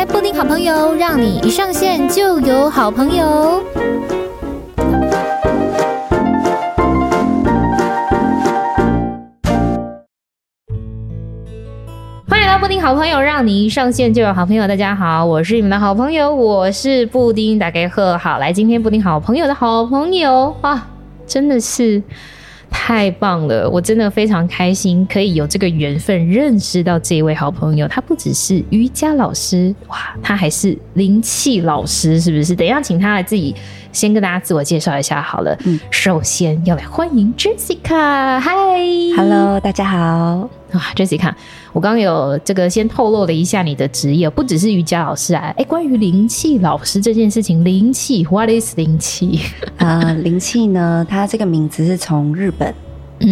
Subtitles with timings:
[0.00, 3.62] 开布丁好朋友，让你一上线就有好朋友。
[12.26, 14.66] 欢迎来到布丁好朋友，让你一上线就有好朋友。
[14.66, 17.58] 大家好，我是你们的好朋友，我是布丁。
[17.58, 17.86] 大家
[18.18, 20.88] 好，来，今天布丁好朋友的好朋友啊，
[21.26, 22.02] 真的是。
[22.70, 23.68] 太棒了！
[23.68, 27.86] 我真的非常开心，可以有这个缘分认识到这一位好朋友。
[27.86, 32.56] 他不只是瑜伽老师，哇，他还是灵气老师，是不是？
[32.56, 33.54] 等一下，请他来自己
[33.92, 35.56] 先跟大家自我介绍一下好了。
[35.64, 38.54] 嗯，首先要来欢迎 Jessica，嗨
[39.16, 40.48] ，Hello，大家好。
[40.72, 41.32] 哇，Jessica，
[41.72, 45.52] 我刚刚有这个先透露了一下你的职业，不只是瑜伽老师啊。
[45.56, 49.40] 哎，关于灵气老师这件事情，灵气，What is 灵气？
[49.76, 52.74] 啊、呃，灵气呢，它这个名字是从日本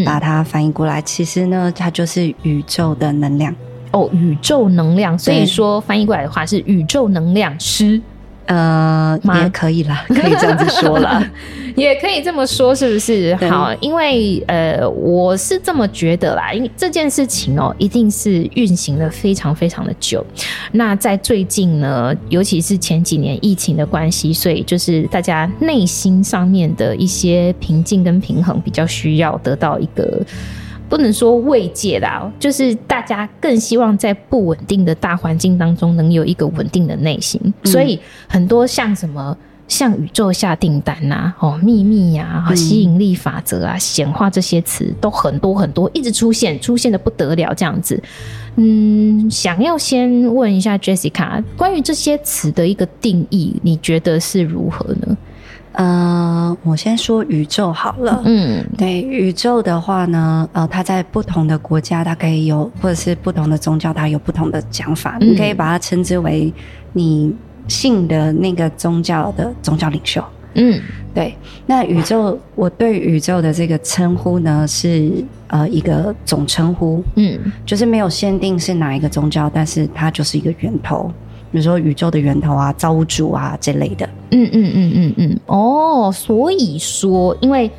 [0.04, 3.54] 把它翻译过来，嗯、其实呢，它就是宇宙的能量。
[3.90, 8.00] 哦，宇宙能量，所以说翻译过来的话是宇宙能量师。
[8.48, 11.22] 呃，也可以啦， 可以这样子说啦，
[11.76, 13.36] 也可以这么说，是不是？
[13.48, 20.24] 好，因为呃，我是这么觉得啦，因为这件事情哦，一定是运行了非常非常的久。
[20.72, 30.22] 那在最近呢，尤其是前几年疫情的关系，所以就是大家内心上面的一些平静跟平衡，比较需要得到一个。
[30.88, 37.40] 不能说慰藉啦，就是大家更希望在不稳定的大环境当中，能有一个稳定的内心。
[37.44, 39.36] 嗯、所以很多像什么
[39.68, 48.02] 向宇宙下订单呐、啊，哦，秘密呀、啊，吸引力法则啊，显化这些词都很多很多，一直出现，出现的不得了这样子。
[48.56, 55.16] 嗯，想要先问一下 Jessica，关于这些词的一个定义，你觉得是如何呢？
[55.78, 58.20] 呃，我先说宇宙好了。
[58.24, 65.18] 嗯，对，宇宙的话呢，呃，它在不同的国家，它可以有，或者是不同的宗教，它有不同的讲法。
[65.20, 66.52] 嗯，你可以把它称之为
[66.92, 67.32] 你
[67.68, 70.20] 信的那个宗教的宗教领袖。
[70.54, 70.80] 嗯，
[71.14, 71.32] 对。
[71.64, 75.12] 那宇宙，我对宇宙的这个称呼呢，是
[75.46, 77.04] 呃一个总称呼。
[77.14, 81.08] 嗯，就是没有限定是哪一个宗教，但是它就是一个源头。
[81.50, 87.70] 比如说宇宙的源头啊，造物主啊这类的，嗯嗯嗯嗯嗯，哦，所以说，因为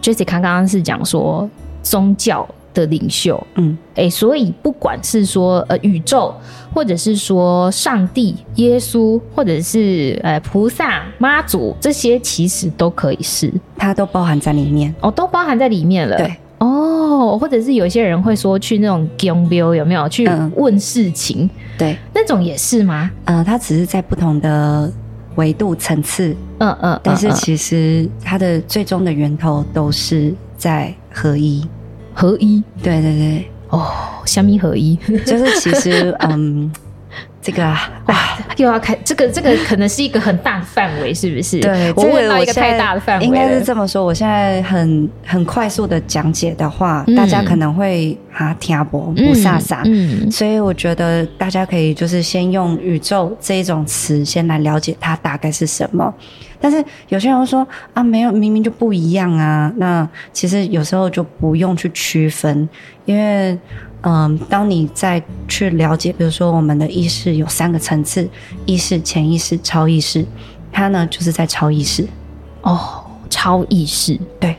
[0.00, 1.48] Jessica 刚刚是讲说
[1.82, 6.34] 宗教的领袖，嗯，哎、欸，所以不管是说呃宇宙，
[6.74, 16.34] 或者是说上帝、耶稣，或者是呃菩萨、妈祖，这些其实都可以是，它都包含在里面，哦，都包含在里面了，对。
[16.58, 20.08] 哦，或者是有些人会说去那种 g u m b i l 有没有？
[20.08, 21.42] 去问事情？
[21.44, 21.50] 嗯、
[21.82, 23.10] 对，那种也是吗？
[23.24, 24.90] 呃，它只是在不同的
[25.36, 31.66] 维度层次，嗯嗯，嗯，但是其实它的最终的源头都是在合一，
[32.14, 33.86] 合一，对对对，哦，
[34.24, 36.70] 虾米合一， 就是其实嗯。
[37.42, 38.16] 这个啊，哇，
[38.56, 41.58] 又要开这个，这个可能是一个很大的范围，是不是？
[41.58, 44.04] 对，我问到一个太大的范围，应该是这么说。
[44.04, 56.14] 我现在很很快速的讲解的话，嗯、大家可能会啊听不不飒飒，嗯，所以我觉得大家可以就是先用宇宙这一种词先来了解它大概是什么。
[56.60, 59.72] 但是有些人会说啊，没有，明明就不一样啊。
[59.78, 62.68] 那其实有时候就不用去区分，
[63.04, 63.58] 因为。
[64.02, 68.28] 嗯，当你再去了解，比如说我们的意识有三个层次：
[68.66, 70.24] 意识、潜意识、超意识。
[70.72, 72.06] 它呢，就是在超意识。
[72.62, 74.56] 哦，超意识，对，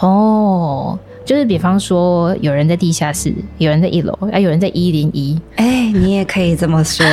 [0.00, 5.40] 哦，就是比方说，有人在地下室，有人在一楼，啊，有人在一零一。
[5.56, 7.04] 哎、欸，你也可以这么说，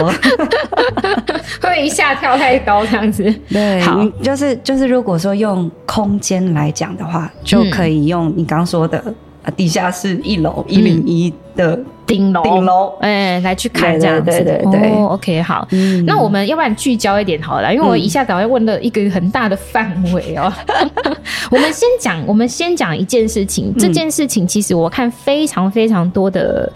[1.61, 3.23] 会一下跳太高这样子。
[3.49, 9.03] 对，好，就是就是，如果说用空间来讲的话，就可以用你刚刚说的。
[9.45, 12.97] 嗯底下是一楼一零一的顶楼，顶楼。
[12.99, 20.51] 哎，来去看这样子，对对对，OK 好、嗯，那我们要不然聚焦一点好了，因为我一下子好像问了一个很大的范围哦。
[21.51, 26.71] 我们先讲，我们先讲一件事情、嗯，这件事情其实我看非常非常多的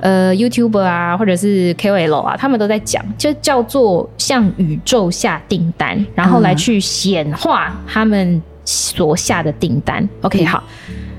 [0.00, 10.02] 呃 YouTuber 啊，或者是 KOL 啊，他们都在讲，就叫做向宇宙下订单，然后来去显化他们所下的订单。
[10.02, 10.64] 嗯、OK 好。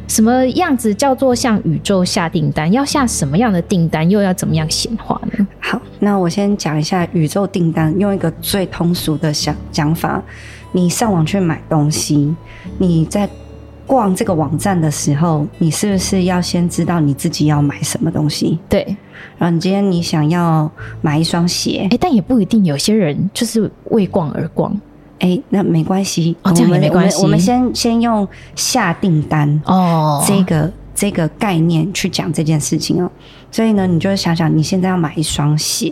[0.08, 2.72] 什么样子叫做向宇宙下订单？
[2.72, 4.10] 要下什么样的订单？
[4.10, 5.48] 又要怎么样显化呢？
[5.60, 10.24] 好，那我先讲一下宇宙订单，用一个最通俗的想讲法。
[10.72, 12.34] 你上网去买东西，
[12.78, 13.28] 你在
[13.86, 18.60] 逛这个网站的时候，你是不是要先知道你自己要买什么东西？
[18.70, 18.84] 对。
[19.38, 20.70] 然后你今天你想要
[21.02, 24.76] 买一双鞋，哎、欸，但也不一定，有些人就是为逛而逛。
[25.20, 27.18] 哎，那没关系，哦、这样也没关系。
[27.18, 33.10] 我们，我们先先用下订单哦，这个这个概念去讲这件事情哦。
[33.52, 35.92] 所以呢，你就想想，你现在要买一双鞋，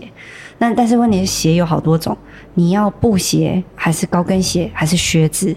[0.58, 2.18] 那但是问题是鞋有好多种，
[2.54, 5.56] 你要布鞋还是高跟鞋还是靴子？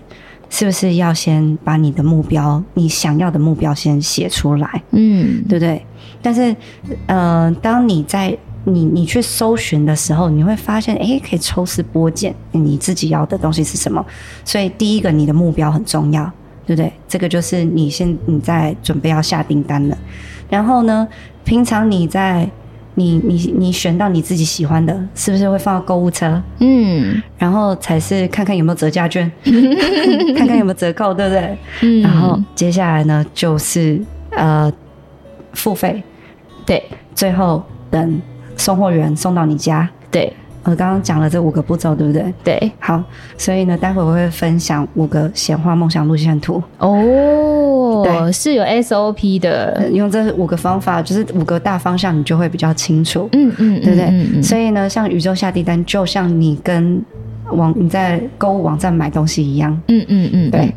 [0.50, 4.82] 是不是要先把你的目标，你想要的目标先写出来？
[4.92, 5.84] 嗯，对不对？
[6.22, 6.56] 但是，
[7.04, 8.34] 呃，当你在
[8.64, 14.04] 你你去搜寻的时候，你会发现，哎，可以抽丝剥茧，你自己要的东西是什么？
[14.44, 16.24] 所以，第一个，你的目标很重要，
[16.66, 16.92] 对不对？
[17.08, 19.96] 这个就是你现你在准备要下订单了。
[20.48, 21.06] 然后呢，
[21.44, 22.48] 平常你在。
[22.94, 26.42] 你你你选到你自己喜欢的，是不是会放到购物车？
[26.58, 29.30] 嗯，然后才是看看有没有折价券，
[30.36, 31.56] 看看有没有折扣，对不对？
[31.82, 34.72] 嗯，然后接下来呢，就是呃
[35.52, 36.02] 付费，
[36.66, 36.82] 对，
[37.14, 38.20] 最后等
[38.58, 40.30] 送货员送到你家，对。
[40.64, 42.34] 我刚刚讲了这五个步骤，对不对？
[42.44, 43.02] 对，好，
[43.38, 46.62] 所以呢，待会我会分享五个显化梦想路线图。
[46.76, 53.30] 哦，对，是有 SOP 的，用这五个方法，就是五个大方向，你就会比较清楚。
[53.32, 54.08] 嗯嗯，对不对？
[54.10, 54.42] 嗯嗯。
[54.42, 57.02] 所以呢，像宇宙下订单，就像你跟
[57.52, 59.72] 网你在购物网站买东西一样。
[59.86, 60.70] 嗯嗯嗯，对。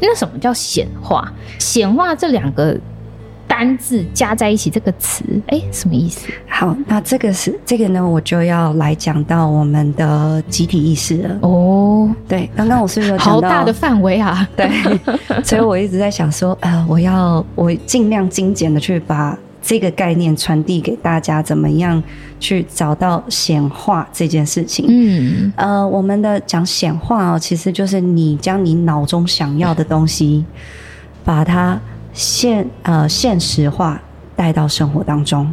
[0.00, 1.30] 那什么叫显化？
[1.58, 2.74] 显化这两个。
[3.46, 6.28] 单字加在一起这个词，哎，什么意思？
[6.48, 11.38] 好，那这个是这个呢，我就要来讲到我们的集体意识了。
[11.42, 14.48] 哦，对，刚刚我是不是有讲到好大的范围啊？
[14.56, 14.68] 对，
[15.44, 22.02] 所以我一直在想说，呃，我要我尽量精简的去把这个概念传递给大家，怎么样
[22.40, 24.86] 去找到显化这件事情？
[24.88, 30.44] 嗯，呃，我们的讲显化哦，其实就是你将你脑中想要的东西，
[31.24, 31.80] 把它。
[32.14, 34.00] 现呃现实化
[34.36, 35.52] 带到生活当中，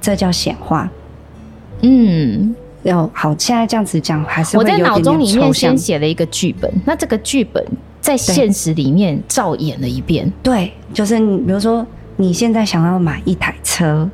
[0.00, 0.90] 这叫显化。
[1.82, 4.56] 嗯，要好，现在这样子讲还是。
[4.56, 7.62] 我在脑中里面先写了一个剧本，那这个剧本
[8.00, 10.32] 在现实里面照演了一遍。
[10.42, 11.86] 对，就是你比如说
[12.16, 14.08] 你现在想要买一台车，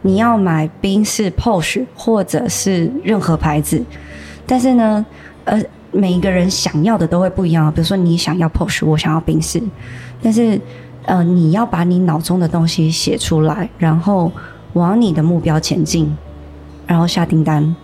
[0.00, 3.82] 你要买宾士、Porsche 或者是任何牌子，
[4.46, 5.04] 但是呢，
[5.44, 5.62] 呃，
[5.92, 7.70] 每一个人想要的都会不一样。
[7.70, 9.60] 比如说你想要 Porsche，我想要宾士，
[10.22, 10.58] 但是。
[11.04, 14.30] 呃，你要把你脑中的东西写出来，然后
[14.74, 16.16] 往你的目标前进，
[16.86, 17.74] 然后下订单，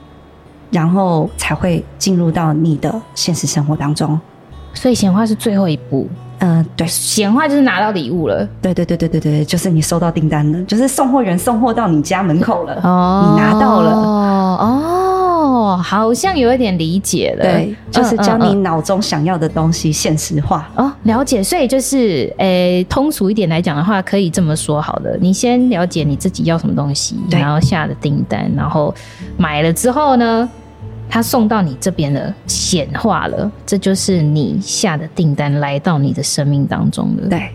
[0.71, 4.19] 然后才会进入到你的现实生活当中。
[4.75, 6.09] 所以显化是最后一步。
[6.39, 8.47] 嗯、呃，对，显化就是拿到礼物了。
[8.61, 12.79] 对对对对对对，就是你收到订单了，就是送货员送货到你家门口了。
[12.83, 13.91] 哦，你拿到了。
[13.93, 15.06] 哦
[15.67, 15.73] 哦。
[15.73, 17.43] 哦，好像有一点理解了。
[17.43, 20.69] 对，就是将你脑中想要的东西现实化。
[20.77, 20.87] 嗯嗯嗯。
[20.87, 21.43] 哦，了解。
[21.43, 25.17] 所以就是，诶、欸，通俗一点来讲的话，可以这么说好了。
[25.21, 28.95] 你先了解你自己要什么东西，然后下的订单，然后
[29.37, 30.49] 买了之后呢，
[31.09, 37.29] 他送到你这边了，显化了，这就是你下的订单来到你的生命当中了。
[37.29, 37.51] 对。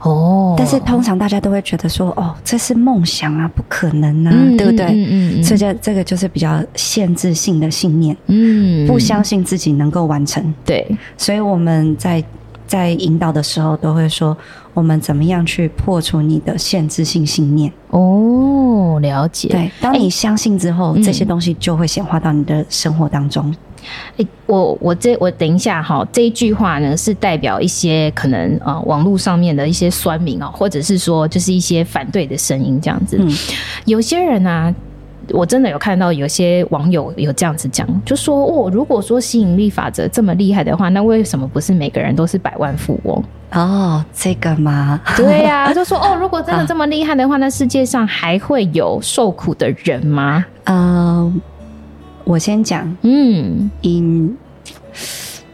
[0.00, 4.86] 哦，但是通常大家都会觉得说，哦，这是梦想啊，不可能啊，嗯、对不对？
[4.86, 10.54] 嗯嗯，嗯，所以这这个就是比较限制性的信念，嗯，不相信自己能够完成。
[10.64, 10.86] 对，
[11.18, 12.22] 所以我们在
[12.66, 14.36] 在引导的时候都会说，
[14.72, 17.70] 我们怎么样去破除你的限制性信念？
[17.90, 19.48] 哦，了解。
[19.48, 23.54] 对，当你相信之后，欸、这些东西就会显化到你的生活当中。
[24.16, 33.16] 哎，我我这我等一下哈，这一句话呢是代表一些可能啊、呃、网络上面的一些酸民啊，或者是说就是一些反对的声音这样子。
[33.20, 33.28] 嗯，
[33.84, 34.74] 有些人啊，
[35.30, 43.22] 我真的有看到有些网友有这样子讲，就说哦，如果说吸引力法则这么厉害的话，那为什么不是每个人都是百万富翁？
[43.52, 45.00] 哦，这个吗？
[45.16, 50.44] 对呀、啊， 就说哦，如果真的这么厉害的话，那世界上还会有受苦的人吗？
[50.64, 51.32] 嗯、呃。
[52.24, 54.36] 我先讲，嗯，因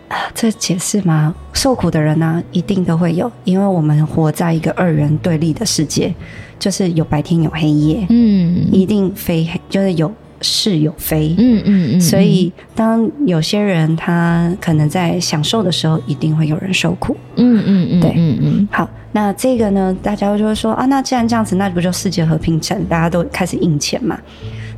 [0.09, 1.35] 啊，这解释吗？
[1.53, 6.15] 受苦的人呢、啊，一定都会有，因为我们活在一个二元对立的世界，
[6.59, 12.01] 就是有白天有黑夜，嗯，一定非黑，就是有是有非，嗯嗯嗯。
[12.01, 18.69] 所以，当有些人他可能在享受的时候，一定会有人受苦，嗯嗯嗯，对，嗯嗯。
[18.71, 22.85] 好，那这个呢，大家就会说啊，那既然这样子，那不就世界和平城？
[22.85, 24.17] 大家都开始印钱嘛。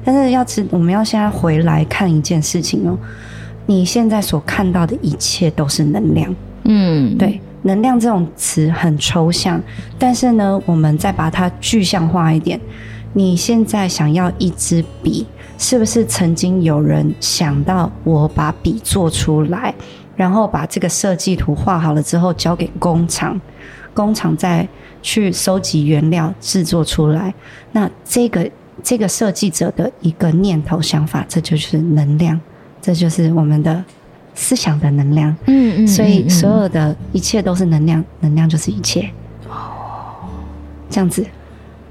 [0.09, 2.97] 但是要知，我们要现在回来看一件事情哦。
[3.67, 6.35] 你现在所看到的一切都是能量，
[6.65, 9.61] 嗯，对，能量这种词很抽象，
[9.99, 12.59] 但是呢，我们再把它具象化一点。
[13.13, 15.27] 你现在想要一支笔，
[15.59, 19.75] 是不是曾经有人想到我把笔做出来，
[20.17, 23.39] 然后把这个设计图画好了之后交给工厂，
[23.93, 24.67] 工厂再
[25.03, 27.35] 去收集原料制作出来？
[27.73, 28.51] 那这个。
[28.83, 32.41] 这个设计者的一个念头想法，这就是能量，
[32.81, 33.85] 这就是我们的
[34.35, 35.35] 思想的能量。
[35.47, 39.11] 嗯嗯，所以所有的一切都是能量，能量就是一切。
[39.49, 40.27] 哦，
[40.89, 41.25] 这样子，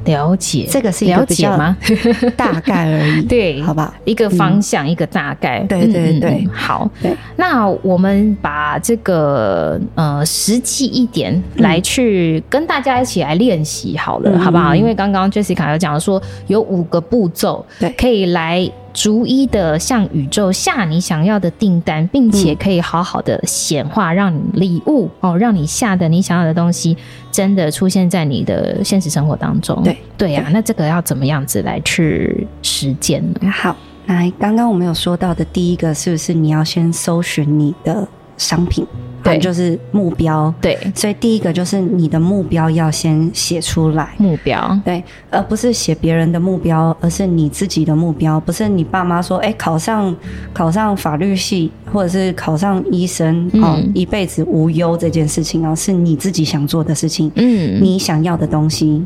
[0.08, 1.78] 了解，这个是一个比较吗？
[2.36, 7.12] 大概而已， 对，好吧，一个方向，嗯、一个大概，对对对，嗯、好，对。
[7.36, 14.74] 那我们把这个呃实际一点来去跟大家一起来练习好了，嗯、好不好？
[14.74, 18.70] 因为刚刚 Jessica 有讲说有五个步骤，对，可以来。
[18.98, 26.98] 逐一的向宇宙下你想要的订单，并且可以好好的显化，让你礼物哦，让你下的你想要的东西
[27.32, 29.80] 真的出现在你的现实生活当中。
[29.84, 33.52] 对对呀、啊，那这个要怎么样子来去实践呢？
[33.52, 33.76] 好，
[34.08, 38.86] 来，刚刚我们有说到的第一个，是不是你要先搜寻你的商品？
[39.24, 40.54] 对，就是目标。
[40.62, 44.14] 对，所以第一个就是你的目标要先写出来。
[44.18, 48.40] 目标，对，而不是写别人的目标，而是你自己的目标。
[48.40, 50.16] 不是你爸妈说，哎、欸，考上
[50.54, 59.04] 考上法律系，或者是考上医生，嗯、哦，一辈子无忧这件事情啊，是你自己想做的事情，嗯，你想要的东西，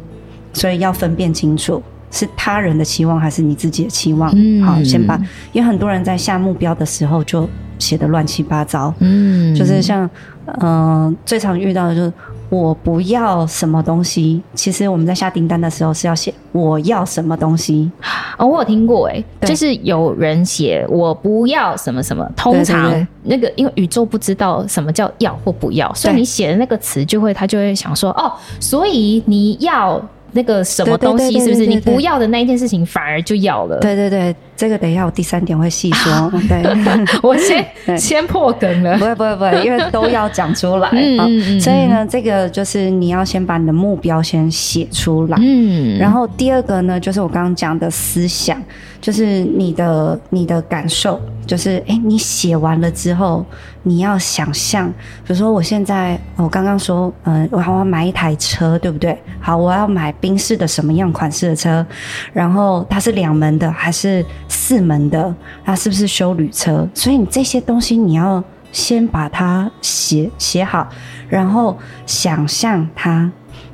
[0.54, 1.82] 所以要分辨清楚，
[2.12, 4.32] 是他人的期望还是你自己的期望。
[4.36, 5.20] 嗯，好，先把，
[5.54, 7.50] 因为很多人在下目标的时候就。
[7.80, 10.08] 写的乱七八糟，嗯，就是像，
[10.46, 12.14] 嗯、呃，最常遇到的就是
[12.48, 14.40] 我不要什么东西。
[14.54, 17.92] 其实我们在下订单的时候是要写我要什么东西。
[18.38, 22.24] 哦，我有听过、欸，哎，就是有人写我不要什么什么。
[22.38, 30.00] 通常那个因为宇宙不知道什么叫要或不要，所以你写的那个词就会他就会想说，哦，所以你要。
[30.34, 33.78] 那个什么东西是不是你不要的那一件事情反而就要了？
[33.80, 36.32] 对对对，这个等一下我第三点会细说。
[36.48, 36.64] 对，
[37.22, 37.66] 我先
[37.98, 38.98] 先破梗了。
[38.98, 40.90] 不会不会不会，因为都要讲出来。
[40.94, 41.60] 嗯嗯。
[41.60, 45.38] 所以呢，这个就是你要先把你的目标先写出来。
[45.42, 45.98] 嗯。
[45.98, 48.62] 然后第二个呢，就是我刚刚讲的思想，
[49.02, 53.44] 就是你的你的感受，就是哎，你写完了之后。
[53.84, 54.88] 你要想象，
[55.26, 59.20] 比如说我现在，我刚刚说，嗯，我要买一台车，对不对？
[59.40, 61.84] 好，我要买宾士的什么样款式的车？
[62.32, 65.36] 然后它是两门的还是四门的？
[65.66, 66.88] 它是不是休旅车？
[66.94, 70.88] 所以你这些东西你要先把它写写好，
[71.28, 73.32] 然后想象它。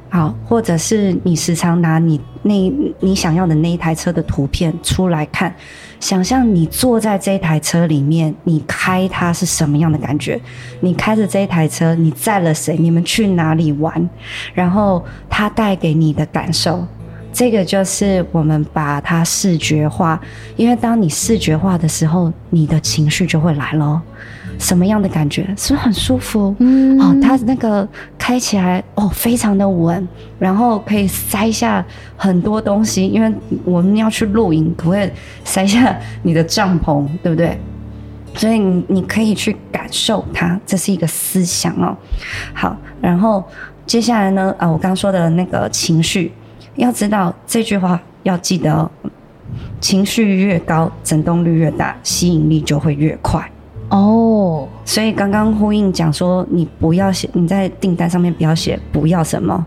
[0.09, 2.53] 好，或者是你时常拿你那
[2.99, 5.53] 你想要的那一台车的图片出来看，
[5.99, 10.39] 想象你坐在这台车里面，你开它是什么样的感觉？
[10.79, 12.77] 你开着这一台车，你载了谁？
[12.77, 14.09] 你们去哪里玩？
[14.53, 16.87] 然后它带给你的感受，
[17.33, 20.19] 这个就是我们把它视觉化，
[20.55, 24.01] 因为当你视觉化的时候，你的情绪就会来咯。
[24.59, 25.43] 什么样的感觉？
[25.57, 26.55] 是不是很舒服？
[26.59, 27.87] 嗯，哦，它那个
[28.17, 30.07] 开起来哦，非常的稳，
[30.39, 31.85] 然后可以塞下
[32.15, 33.31] 很多东西，因为
[33.63, 35.09] 我们要去露营，可不可以
[35.43, 37.59] 塞下你的帐篷，对不对？
[38.35, 41.97] 所以你你可以去感受它，这是一个思想哦。
[42.53, 43.43] 好，然后
[43.85, 46.31] 接下来呢，啊，我刚刚说的那个情绪，
[46.75, 48.91] 要知道这句话要记得哦，
[49.79, 53.43] 情绪越高，振动率越大，吸引力就会越快。
[53.89, 59.65] 哦，oh, 所以刚刚呼应讲说，你不要写，你在订单上面不要写不要什么，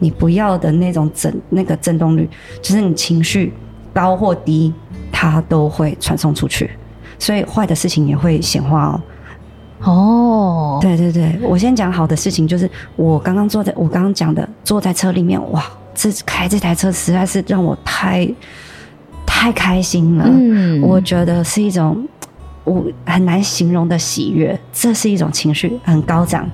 [0.00, 2.28] 你不要的那种震那个震动率，
[2.60, 3.52] 就是你情绪
[3.92, 4.72] 高或低，
[5.12, 6.68] 它都会传送出去，
[7.16, 9.00] 所以坏的事情也会显化哦。
[9.82, 10.82] 哦，oh.
[10.82, 18.28] 对对对，我先讲好的事情，就是我刚刚坐在我刚刚讲的坐在车里面，哇，这开这台车实在是让我太
[19.24, 22.04] 太开心了，嗯，我觉得是一种。
[22.64, 26.48] 我很难形容的喜悦，这是一种情绪很高涨。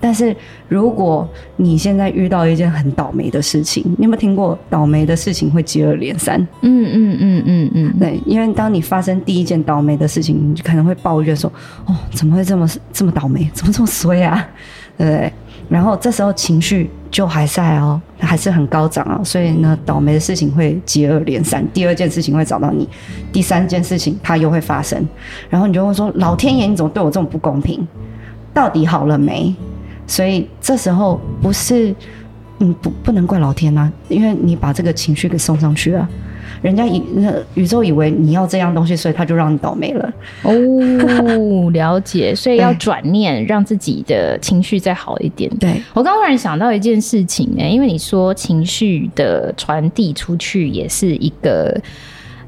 [0.00, 0.34] 但是
[0.68, 6.40] 如果你现在遇到一件很倒霉的事情，你有没有听过倒霉的事情会接二连三？
[6.62, 11.52] 嗯嗯嗯嗯嗯，对，因为当你发生第一件倒霉的事情，你就可能会抱怨说
[11.86, 13.50] ：“哦，怎么会这么这么倒霉？
[13.52, 14.48] 怎么这么衰啊？”
[14.96, 15.32] 对不对？
[15.68, 21.66] 然后这时候情绪就还在哦，还是很高涨啊，所以呢，倒霉的事情会接二连三。
[21.72, 22.88] 第二件事情会找到你，
[23.32, 25.06] 第三件事情它又会发生，
[25.48, 27.86] 然后你就会说：“老天爷，你怎么对我这么不公平？
[28.52, 29.54] 到底好了没？”
[30.06, 31.94] 所以这时候不是，
[32.58, 36.08] 嗯，不不能怪老天啊，因为你把这个情绪给送上去了。
[36.62, 40.12] 人家以那宇宙以为你要这样东西，所以他就让你倒霉了。
[40.42, 45.48] 哦， 了解，所以要转念，让自己的情绪再好一点。
[45.58, 51.80] 对，我刚突然想到一件事情呢，因为你说情绪的传递出去也是一个，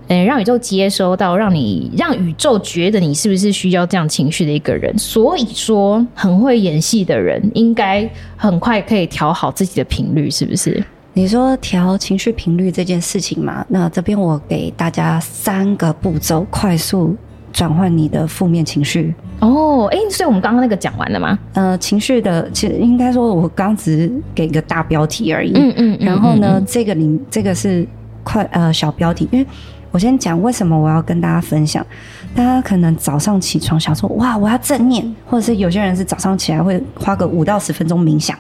[0.09, 4.93] 嗯，让宇宙接收到，让你让宇宙觉得你是不是需要这样情绪的一个人。
[4.99, 10.83] 所以说，很会演戏的人应该很快可以调好自己的频率，是不是？
[11.13, 17.17] 你说调情绪频率这件事情嘛，那这边我给大家三个步骤，快速
[17.53, 19.13] 转换你的负面情绪。
[19.41, 21.39] 哦，哎，所以我们刚刚那个讲完了吗？
[21.55, 25.53] 呃，情绪的，其实应该说，我刚只给一个大标题而已。
[25.55, 25.99] 嗯嗯。
[26.01, 27.87] 然后呢，这个你这个是
[28.23, 29.47] 快呃小标题，因为
[29.91, 31.85] 我先讲为什么我要跟大家分享。
[32.35, 38.37] 大家可能早上起床想说，哇，我要正念，或者是有些人是早上起来会花个五到十分钟冥想，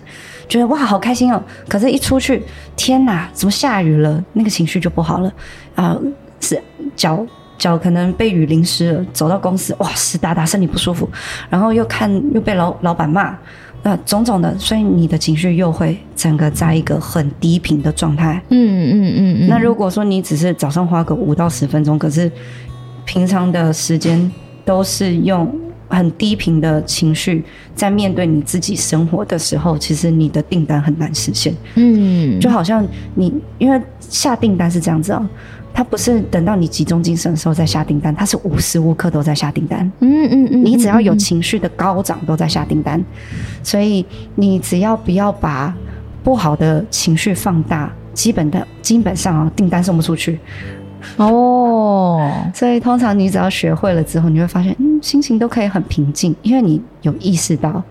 [0.48, 1.42] 觉得哇，好开心哦。
[1.68, 2.42] 可是，一出去，
[2.76, 4.24] 天哪，怎么下雨了？
[4.32, 5.28] 那个情绪就不好了
[5.74, 6.02] 啊，呃，
[6.40, 6.62] 是
[6.94, 7.26] 脚。
[7.58, 11.06] 脚可能被雨淋湿了，走到公司哇，湿哒哒，身体不舒服，
[11.50, 13.36] 然后又看又被老老板骂，
[13.82, 18.42] 那种种的，所以你的情绪又会整个在一个很低频的状态。
[18.48, 19.46] 嗯嗯嗯嗯。
[19.46, 22.32] 那如果说你只是早上花个五到十分钟，可是
[23.04, 24.30] 平常的时间
[24.64, 25.52] 都是用
[25.88, 31.54] 很低频的情绪在面对你自己生活的时候，其实你的订单很难实现。
[31.74, 35.28] 嗯，就好像你因为下订单是这样子啊。
[35.72, 39.90] 他不是等到你集中精神的时候再下订单，他是无时无刻都在下订单。
[40.00, 43.00] 嗯嗯嗯，你只要有情绪的高涨，都在下订单。
[43.62, 44.04] 所以
[44.34, 45.72] 你只要不要把
[46.24, 50.40] 不好的情绪放大，基本的基本上啊，订单送不出去。
[51.16, 57.82] 哦，所以通常你只要学会了之后，你会发现，嗯，心情都可以很平静，因为你有意识到。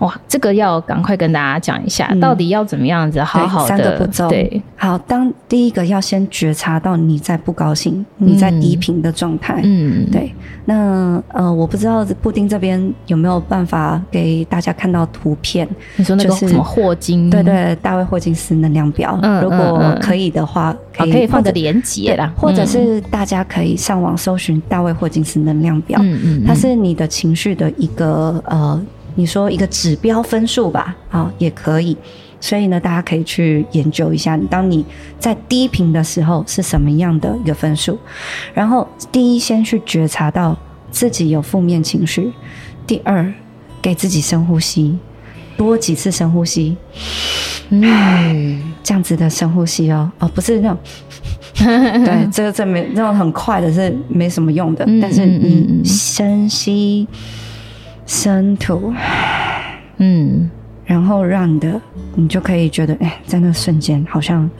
[0.00, 3.68] 哇，这个要赶快跟大家讲一下，嗯、到底要怎么样子好好的？
[3.68, 4.28] 三个步骤。
[4.28, 9.60] 对，好，当第一个要先觉察到你在不高兴，嗯、你在低频的状态。
[9.62, 10.32] 嗯，对。
[10.64, 15.68] 那呃，我不知道布丁这边有没有办法给大家看到图片？
[15.96, 17.28] 你说那个什么霍金？
[17.28, 19.18] 对对，大卫霍金斯能量表。
[19.22, 26.00] 嗯，如果可以的话，可以可以放个连接啦，或者是大家可以上网搜寻大卫霍金斯能量表。
[26.02, 28.80] 嗯嗯，它是你的情绪的一个呃。
[29.14, 31.96] 你说一个指标分数吧，啊，也可以。
[32.42, 34.82] 所以呢，大家可以去研究一下，当你
[35.18, 37.98] 在低频的时候是什么样的一个分数。
[38.54, 40.56] 然后，第一，先去觉察到
[40.90, 42.32] 自己有负面情绪；
[42.86, 43.30] 第二，
[43.82, 44.98] 给自己深呼吸，
[45.58, 46.74] 多几次深呼吸。
[47.68, 50.78] 嗯，这样子的深呼吸哦，哦，不是那种，
[51.58, 54.86] 对，这个这没那种很快的是没什么用的。
[55.02, 57.06] 但是你深吸。
[58.10, 58.92] 深吐，
[59.98, 60.50] 嗯，
[60.84, 61.80] 然后让你的，
[62.16, 64.50] 你就可以觉得，哎，在那瞬间好像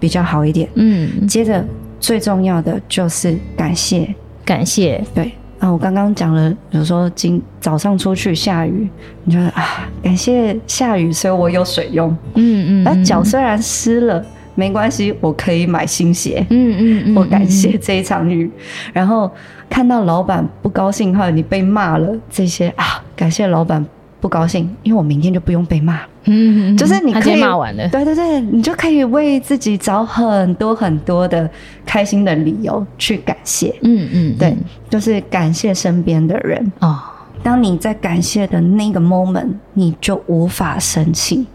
[0.00, 1.24] 比较好一点，嗯。
[1.28, 1.64] 接着
[2.00, 4.12] 最重要的就是感谢，
[4.44, 5.30] 感谢，对。
[5.60, 8.88] 啊，我刚刚讲了，比如说今早上出去下雨，
[9.22, 14.26] 你觉得啊，感谢下雨，所以我有水用，嗯嗯，那脚虽然湿了。
[14.58, 16.44] 没关系，我可以买新鞋。
[16.50, 18.50] 嗯嗯嗯，我感谢这一场雨。
[18.92, 19.30] 然后
[19.70, 23.86] 看到老板不高兴，或者你被骂了，这些啊，感谢老板
[24.20, 26.00] 不高兴，因为我明天就不用被骂。
[26.24, 27.88] 嗯嗯，就是你可以骂完了。
[27.88, 31.48] 对对对，你就可以为自己找很多很多的
[31.86, 33.72] 开心的理由去感谢。
[33.82, 34.56] 嗯嗯，对，
[34.90, 36.72] 就是感谢身边的人。
[36.80, 36.98] 哦，
[37.44, 41.46] 当你在感谢的那个 moment，你就无法生气。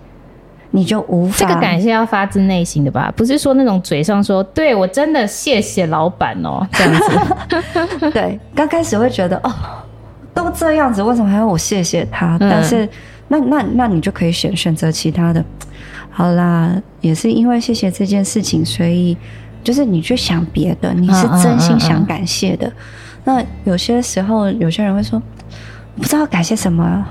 [0.75, 8.09] 你就无法这个感谢要发自内心的吧，不是说那种嘴上说对我真的谢谢老板哦这样子。
[8.09, 9.53] 对，刚开始会觉得哦，
[10.33, 12.37] 都这样子，为什么还要我谢谢他？
[12.37, 12.89] 嗯、但是
[13.27, 15.45] 那那那你就可以选选择其他的。
[16.09, 19.15] 好啦，也是因为谢谢这件事情，所以
[19.63, 22.71] 就是你去想别的，你是真心想感谢的。
[23.23, 25.21] 那有些时候，有些人会说，
[25.95, 27.05] 不知道感谢什么。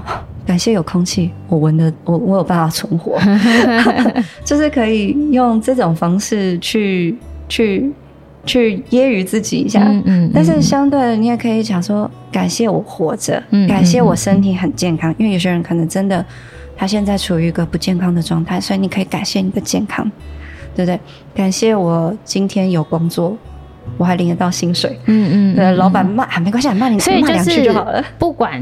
[0.44, 3.18] 感谢有空气，我闻的，我我有办法存活，
[4.44, 7.16] 就是可以用这种方式去
[7.48, 7.92] 去
[8.44, 9.82] 去揶揄自己一下。
[9.84, 15.12] 嗯，嗯，但是相对的，你也可以讲说，感谢我活着，嗯，感谢我身体很健康。
[15.12, 16.24] 嗯，因为有些人可能真的
[16.76, 20.04] 他现在处于一个不健康的状态，所以你可以感谢你的健康，
[20.74, 20.98] 对不对？
[21.34, 23.36] 感谢我今天有工作，
[23.96, 24.98] 我还领得到薪水。
[25.06, 28.60] 嗯嗯，对，老板骂啊，没关系，骂你骂两句就好了，不管。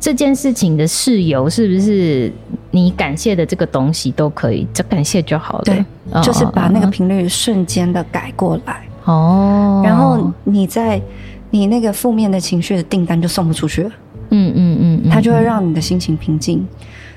[0.00, 2.32] 这件事情的事由是不是
[2.70, 5.64] 你感谢的这个东西都可以，就感谢就好了。
[5.64, 11.00] 对，哦、就是把那个频率瞬间的改过来哦，然后你在
[11.50, 13.90] 你那个负面的情绪的订单就送不出去了。
[14.30, 16.66] 嗯嗯嗯，嗯，它就会让你的心情平静，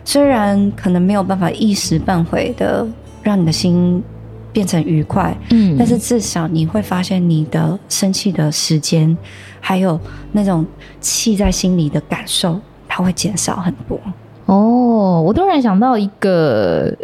[0.03, 2.85] 虽然可能没有办法一时半会的
[3.21, 4.03] 让你的心
[4.51, 9.15] 变成愉快，嗯，但是至少你会发现你的生气的时间，
[9.61, 9.97] 还有
[10.33, 10.65] 那种
[10.99, 12.59] 气在心里的感受。
[12.95, 13.99] 它会减少很多
[14.45, 15.19] 哦。
[15.25, 16.95] 我突然想到一个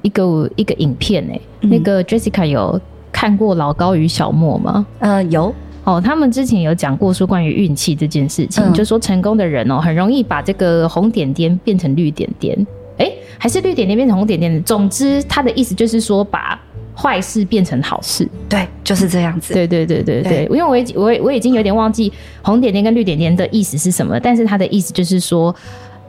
[0.00, 2.80] 一个一个影片诶、欸，嗯、那个 Jessica 有
[3.12, 4.86] 看过老高与小莫吗？
[5.00, 6.00] 呃，有哦。
[6.02, 14.64] 他们之前有讲过说关于运气这件事情，嗯、就说成功的人哦，很容易把这个红点点变成绿点点，诶，还是绿点点变成红点点。
[14.64, 16.57] 总之，他的意思就是说把
[17.00, 18.28] 坏事变成好事。
[18.48, 19.54] 对，就是这样子。
[19.54, 25.54] 对对对对对，对，因为我已我我已经有点忘记红点点跟绿点点的意思是什么，但是它的意思就是说，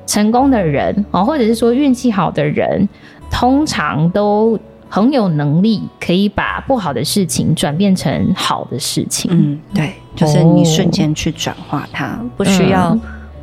[0.07, 2.89] 成功的人哦，或者是说运气好的人，
[3.29, 4.57] 通常都
[4.89, 9.29] 很有能力可以把不好的事情转变成好的事情。
[9.31, 12.97] 嗯，对，就是你瞬间去转化它，哦、不需要。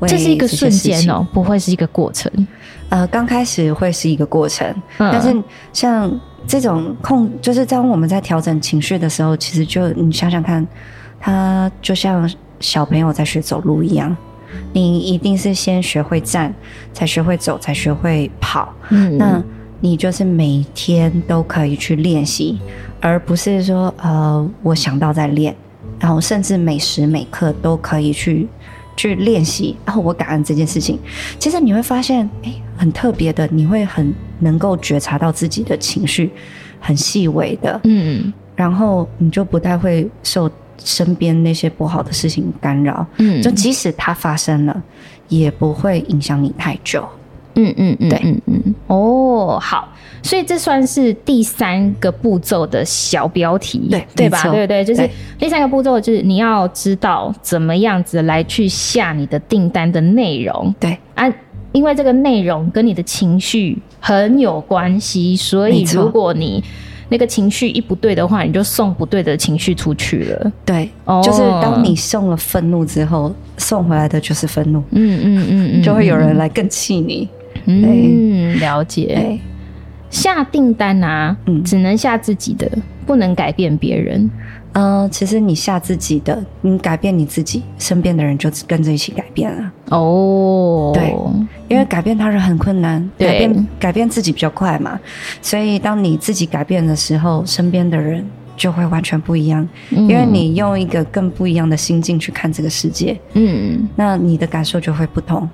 [0.07, 2.31] 这是一个瞬间哦，不会是一个过程。
[2.91, 5.35] 呃，刚开始会是一个过程，嗯、但是
[5.73, 10.67] 像这种控，就是当我们在调整情绪的时候，其实就你想想看，
[11.19, 12.31] 它就像
[12.61, 14.17] 小朋友在学走路一样，
[14.73, 16.55] 你一定是先学会站，
[16.93, 18.73] 才学会走，才学会跑。
[18.91, 19.43] 嗯，那
[19.81, 22.59] 你就是每天都可以去练习，
[23.01, 25.55] 而不是说呃，我想到再练，
[25.99, 28.49] 然后甚至每时每刻都可以去。
[28.97, 30.99] 去练习，然后我感恩这件事情，
[31.39, 36.31] 其实你会发现，哎，很特别的，你会很能够觉察到自己的情绪，
[36.81, 44.83] 很细微的，嗯，然后你就不太会受身边那些不好的事情干扰，嗯，就即使它发生了，
[45.29, 47.07] 也不会影响你太久，
[47.57, 49.89] 嗯嗯嗯，对，嗯嗯，哦，好。
[50.23, 54.43] 所以这算是第三个步骤的小标题，对对吧？
[54.51, 60.75] 对对，就是第三个步骤，就是你要知道怎么样子来去下你的订单的内容。
[60.81, 61.33] 对啊，
[61.71, 66.65] 因为这个内容跟你的情绪很有关系，所以如果你
[67.09, 70.53] 那个情绪一不对的话，你就送不对的情绪出去了。
[70.65, 70.91] 对，
[71.23, 74.83] 就是当你送了愤怒之后，送回来的就是愤怒。
[74.91, 77.29] 嗯嗯嗯嗯，就会有人来更气你。
[77.65, 79.39] 嗯，了解。
[80.11, 82.71] 下订单啊，嗯，只能下自己的，
[83.05, 84.31] 不能改变别人。
[84.73, 89.73] 嗯、呃，其实你下自己的，你改变你自己，身边的人就跟着一起改变了。
[89.91, 91.15] 哦，对，
[91.69, 94.99] 因为改变他人很困难，嗯、改变改变自己比较快嘛。
[95.43, 98.25] 所以当你自己改变的时候，身边的人
[98.57, 103.19] 就会完全不一样，嗯、因为你用一个更不一样的心境去看这个世界。
[103.33, 105.49] 嗯，那你的感受就会不同。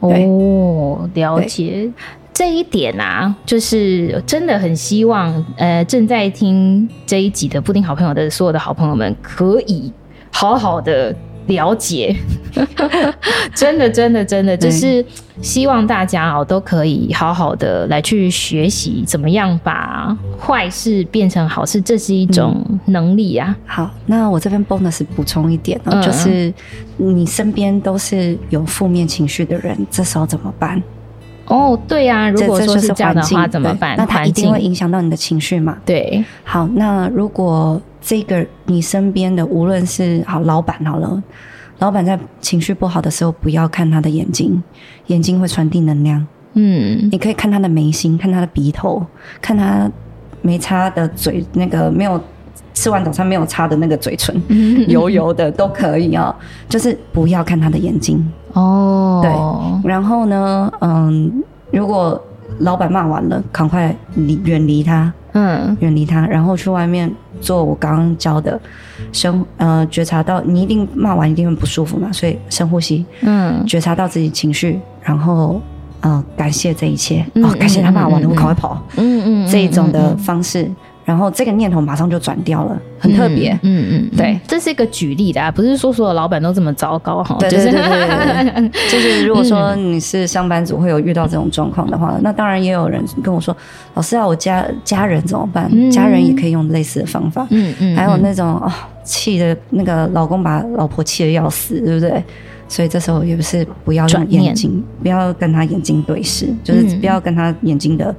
[0.00, 1.90] 哦，了解。
[2.32, 9.92] 这一点啊，就是真的很希望，呃，正在听这一集的布丁好朋友的所有的好朋友们，可以
[10.32, 11.14] 好好的
[11.50, 12.16] 了解。
[13.54, 15.04] 真的，真的，真的，就是
[15.40, 23.54] 希望大家哦，都可以好好的来去学习，怎么样把坏事变成好事，这是一种能力啊。
[23.56, 26.52] 嗯、好，那我这边 bonus 补充一点哦，嗯、就是
[26.96, 30.82] 你身边都是有负面情绪的人，这时候怎么办？
[31.50, 33.96] 哦，对呀、啊，如果说是这样的话，怎么办？
[33.96, 35.76] 那它一定会影响到你的情绪嘛？
[35.84, 36.24] 对。
[36.44, 41.22] 好，那如果这个你身边的，无论是好老板好了，
[41.80, 44.62] 老板在情绪不好的时候，不要看他的眼睛，
[45.08, 46.24] 眼睛会传递能量。
[46.54, 49.04] 嗯，你可以看他的眉心，看他的鼻头，
[49.42, 49.90] 看他
[50.42, 52.22] 没擦的嘴，那个没有
[52.80, 54.34] 吃完早餐没有擦的那个嘴唇，
[54.88, 56.34] 油油的都可以啊、哦。
[56.66, 58.26] 就是不要看他的眼睛。
[58.54, 61.30] 哦，对，然后呢，嗯，
[61.70, 62.18] 如果
[62.60, 68.58] 老板骂完了，赶快离远离他，嗯，远离他，然后去外面做我刚刚教的
[69.12, 75.60] 深，呃，觉察到你一定骂完一定会不舒服嘛，所以深呼吸，嗯，觉察到自己情绪，然后，
[76.00, 80.68] 呃，感谢这一切，嗯、哦，感谢他骂完了，嗯、我赶快跑，嗯嗯，这一种的方式。
[81.04, 83.52] 然后这个念头马上就转掉了，很特别。
[83.62, 87.36] 嗯嗯，嗯，对，这是一个举例的啊，不是说所有老板都这么糟糕哈。
[87.40, 93.56] 对对对对对， 就是如果说你是上班族会有遇到这种状况的话，那当然也有人跟我说，
[93.94, 95.68] 老师啊，我家家人怎么办？
[95.90, 97.46] 家人也可以用类似的方法。
[97.50, 98.70] 嗯嗯，还有那种哦，
[99.02, 102.22] 气的那个老公把老婆气的要死，对不对？
[102.68, 108.14] 所以这时候也不是不要用眼睛，不要跟他眼睛对视，就是不要跟他眼睛的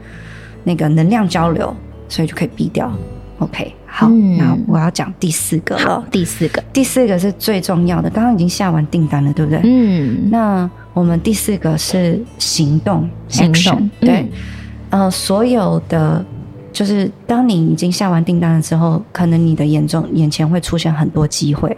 [0.66, 1.74] 那个能量交流。
[2.12, 2.92] 所以就可以避掉
[3.40, 6.06] ，OK，好，嗯、那我要讲第四个了。
[6.12, 8.10] 第四个，第四个是最重要的。
[8.10, 9.62] 刚刚已经下完订单了，对不对？
[9.64, 10.30] 嗯。
[10.30, 13.54] 那我们第四个是行动，行动。
[13.54, 14.30] Action，对，
[14.90, 16.24] 嗯、呃，所有的
[16.74, 21.76] 就是当你已经下完订单了之后，可能你的眼中眼前会出现很多机会。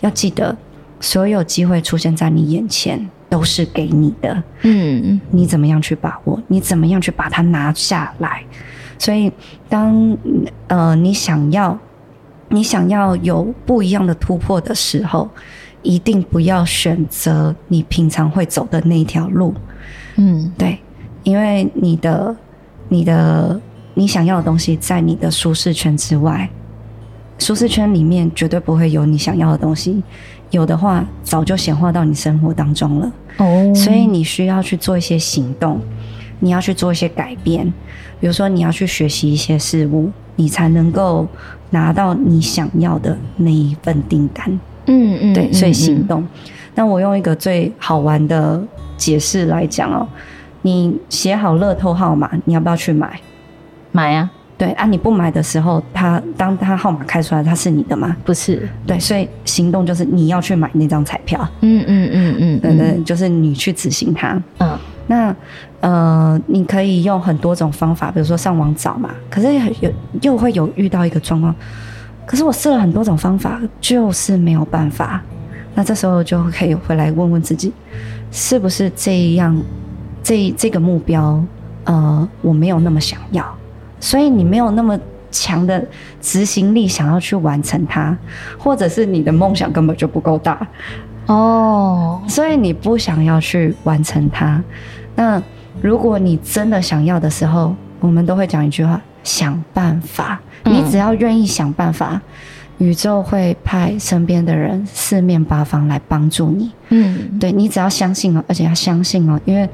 [0.00, 0.56] 要记得，
[0.98, 4.42] 所有机会出现在你眼前都是给你的。
[4.62, 5.20] 嗯。
[5.30, 6.42] 你怎么样去把握？
[6.48, 8.42] 你怎么样去把它拿下来？
[8.98, 9.32] 所以，
[9.68, 10.16] 当
[10.66, 11.78] 呃你想要
[12.48, 15.28] 你想要有不一样的突破的时候，
[15.82, 19.54] 一定不要选择你平常会走的那条路。
[20.16, 20.78] 嗯，对，
[21.22, 22.34] 因为你的
[22.88, 23.60] 你的
[23.94, 26.50] 你想要的东西在你的舒适圈之外，
[27.38, 30.02] 舒适圈里面绝对不会有你想要的东西，
[30.50, 33.12] 有的话早就显化到你生活当中了。
[33.36, 35.80] 哦，所以你需要去做一些行动。
[36.40, 37.66] 你要去做一些改变，
[38.20, 41.26] 比如说你要去学习一些事物，你才能够
[41.70, 44.60] 拿到你想要的那一份订单。
[44.86, 46.26] 嗯嗯，对，所以行动。
[46.74, 48.62] 那、嗯、我用一个最好玩的
[48.96, 50.06] 解释来讲哦，
[50.62, 53.20] 你写好乐透号码，你要不要去买？
[53.92, 54.30] 买啊。
[54.56, 58.16] 对啊，你不买的时候，他当他号码开出来，他是你的吗？
[58.24, 58.68] 不是。
[58.84, 61.48] 对，所以行动就是你要去买那张彩票。
[61.60, 64.42] 嗯嗯嗯嗯，对对，就是你去执行它。
[64.58, 64.76] 嗯，
[65.08, 65.34] 那
[65.80, 69.10] 呃，你可以用很多种方法，比如说上网找嘛。
[69.28, 69.92] 可是有
[70.22, 71.52] 又会有遇到一个状况，
[72.24, 75.20] 可是我试了很多种方法，就是没有办法。
[75.74, 77.72] 那这时候就可以回来问问自己，
[78.30, 79.60] 是不是这样？
[80.22, 81.42] 这这个目标，
[81.84, 83.44] 呃，我没有那么想要。
[83.98, 84.98] 所以你没有那么
[85.30, 85.82] 强的
[86.20, 88.16] 执行力，想要去完成它，
[88.58, 90.66] 或者是你的梦想根本就不够大
[91.28, 94.62] 哦，所以你不想要去完成它。
[95.14, 95.42] 那
[95.80, 100.40] 如果你真的想要的时候，我们都会讲一句话：想办法。
[100.64, 102.20] 你只要愿意想办法，
[102.78, 106.72] 宇宙会派身边的人四面八方来帮助你。
[106.88, 109.68] 嗯，对，你只要相信哦，而且要相信哦，因为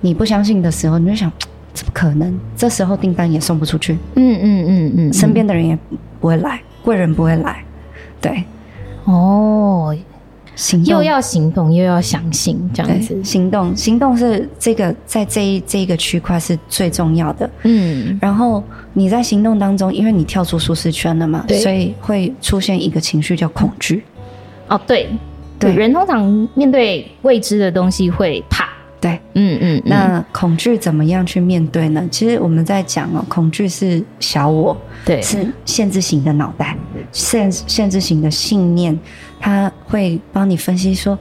[0.00, 1.30] 你不相信的时候，你就想。
[1.72, 2.36] 怎么可能？
[2.56, 3.96] 这时候订单也送不出去。
[4.16, 5.78] 嗯嗯嗯嗯，身边的人也
[6.20, 7.62] 不会来，贵人不会来。
[8.20, 8.42] 对，
[9.04, 9.96] 哦，
[10.56, 13.18] 行动，又要行动，又要相信，这样子。
[13.24, 17.50] 行动，行动是这个在这一这一个区块是最重要的。
[17.62, 24.02] 嗯，然后你在行动当中，因为你跳出舒适圈了嘛，所以会出现一个情绪叫恐惧。
[24.68, 25.08] 哦，对，
[25.58, 28.68] 对，人通常面对未知的东西会怕。
[29.00, 32.06] 对，嗯嗯，那恐惧怎么样去面对呢？
[32.10, 36.76] 其实我们在讲哦，恐惧是小我，对，是限制型的脑袋，
[37.10, 38.98] 限限制型的信念，
[39.40, 41.18] 它会帮你分析说，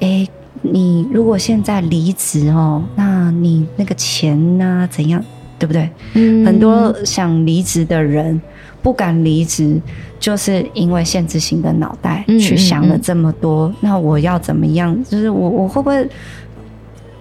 [0.00, 0.28] 哎，
[0.60, 4.86] 你如果现在离职哦，那你那个钱呢？
[4.90, 5.24] 怎样，
[5.58, 5.90] 对不对？
[6.14, 8.40] 嗯，很多想离职的人
[8.82, 9.80] 不敢离职，
[10.20, 13.68] 就是因为限制型的脑袋去想了这么多。
[13.68, 15.02] 嗯嗯嗯，那我要怎么样？
[15.04, 16.08] 就是我我会不会？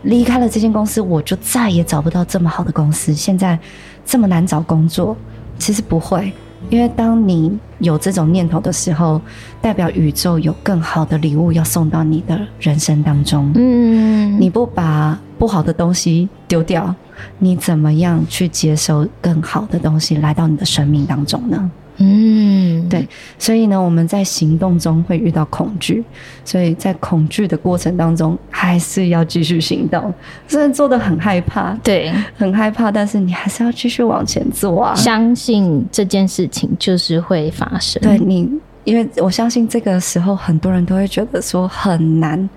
[0.04, 3.14] 离开了这间公司，我就再也找不到这么好的公司。
[3.14, 3.56] 现在
[4.04, 5.16] 这么难找工作，
[5.60, 6.34] 其实不会，
[6.70, 9.20] 因为当你有这种念头的时候，
[9.62, 13.52] 代表宇宙有更好的礼物要送到你的人生当中。
[13.56, 16.94] 嗯，你不把不好的东西丢掉，
[17.40, 21.72] 你怎么样去接收更好的东西来到你的生命当中呢？
[21.98, 26.04] 嗯，对，所以呢，我们在行动中会遇到恐惧，
[26.44, 30.12] 所以在恐惧的过程当中，还是要继续行动。
[30.48, 34.96] 虽然做的很害怕，对，很害怕，但是你还是要继续往前做啊！
[34.96, 38.02] 相信这件事情就是会发生。
[38.02, 38.50] 对你，
[38.84, 42.50] 因为我相信这个时候很多人都会觉得说很难，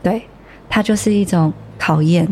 [0.00, 0.22] 对，
[0.68, 2.28] 它就是一种考验。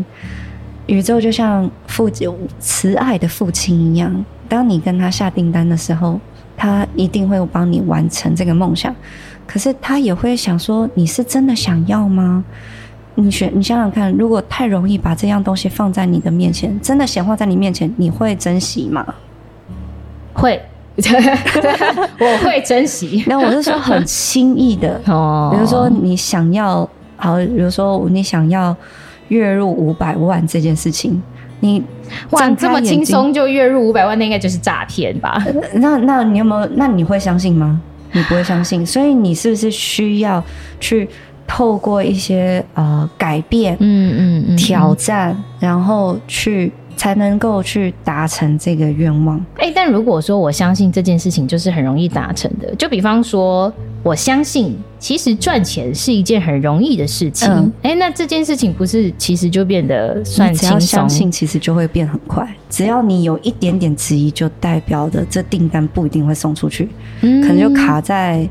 [0.85, 6.17] 宇宙就像父亲慈爱的父亲一样，当你跟他下订单的时候。
[6.61, 8.95] 他一定会帮你完成这个梦想，
[9.47, 12.45] 可是他也会想说：“你是真的想要吗？”
[13.15, 19.03] 你选，你想想看，如果太容易把这样东西放在你的面前，真的显化在你面前，你会珍惜吗？
[20.33, 20.61] 会，
[22.19, 23.23] 我会珍惜。
[23.25, 28.75] 那我是说很轻易的哦，比如说你想要，好，比如说你想要
[29.29, 31.19] 月入五百万这件事情。
[31.61, 31.81] 你
[32.31, 35.41] 哇，这么轻松就月入五百万，那应该就是诈骗吧？
[35.75, 36.69] 那那你有没有？
[36.75, 37.79] 那你会相信吗？
[38.11, 40.43] 你不会相信，所以你是不是需要
[40.79, 41.07] 去
[41.47, 46.71] 透过一些呃改变，嗯嗯，嗯挑战，然后去。
[46.97, 49.35] 才能够去达成这个愿望。
[49.55, 57.49] 哎、欸，但如果说我相信这件事情就是很容易达成的，就比方说我相信其实赚钱是一件很容易的事情。
[57.81, 60.69] 哎、那这件事情不是其实就变得算轻松？
[60.69, 62.47] 只要相信，其实就会变很快。
[62.69, 66.89] 只要你有一点点质疑，就代表的这订单不一定会送出去，
[67.21, 68.47] 嗯、可能就卡在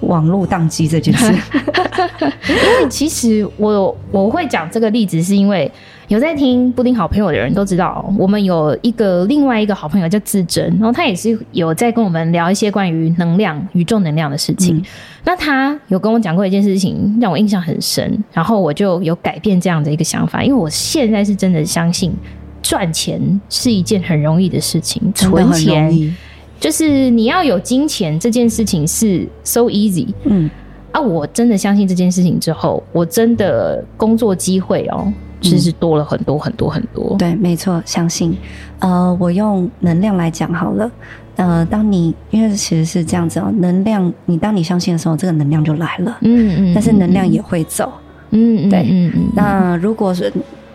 [0.00, 1.32] 网络宕机这件事。
[2.48, 5.70] 因为其实我我会讲这个例子，是因为。
[6.08, 14.76] 有在听布丁好朋友的人都知道，我们有一个另外一个好朋友叫自珍，然后他也是有在跟我们聊一些关于能量、宇宙能量的事情。
[14.76, 14.82] 嗯、
[15.24, 22.14] 那他有跟我讲过一件事情，让我印象很深，然后我就有改变这样的一个想法，因为我现在是真的相信
[22.62, 26.16] 赚钱是一件很容易的事情，存钱
[26.60, 30.06] 就是你要有金钱这件事情是 so easy。
[30.22, 30.48] 嗯，
[30.92, 35.12] 啊，我真的相信这件事情之后，我真的工作机会哦。
[35.50, 37.16] 其实多了很多很多很多。
[37.18, 38.36] 对，没错，相信。
[38.78, 40.90] 呃，我用能量来讲好了。
[41.36, 46.16] 呃，当你因为其实是这样子哦，能量，你当你相信的时候，这个能量就来了。
[46.22, 46.74] 嗯嗯。
[46.74, 47.92] 但是能量也会走。
[48.30, 48.70] 嗯嗯。
[48.70, 48.86] 对。
[48.88, 49.28] 嗯嗯。
[49.34, 50.26] 那如果说，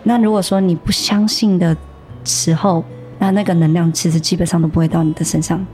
[0.04, 1.76] 那如果说你不相信的
[2.24, 2.84] 时候，
[3.18, 5.64] 那那个能量其实基本上都不会到你的身上。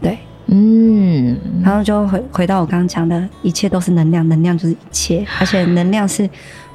[0.00, 6.28] 对，嗯，然后就回回到我刚刚讲的，一切都是能量，能量就是一切，而且能量是。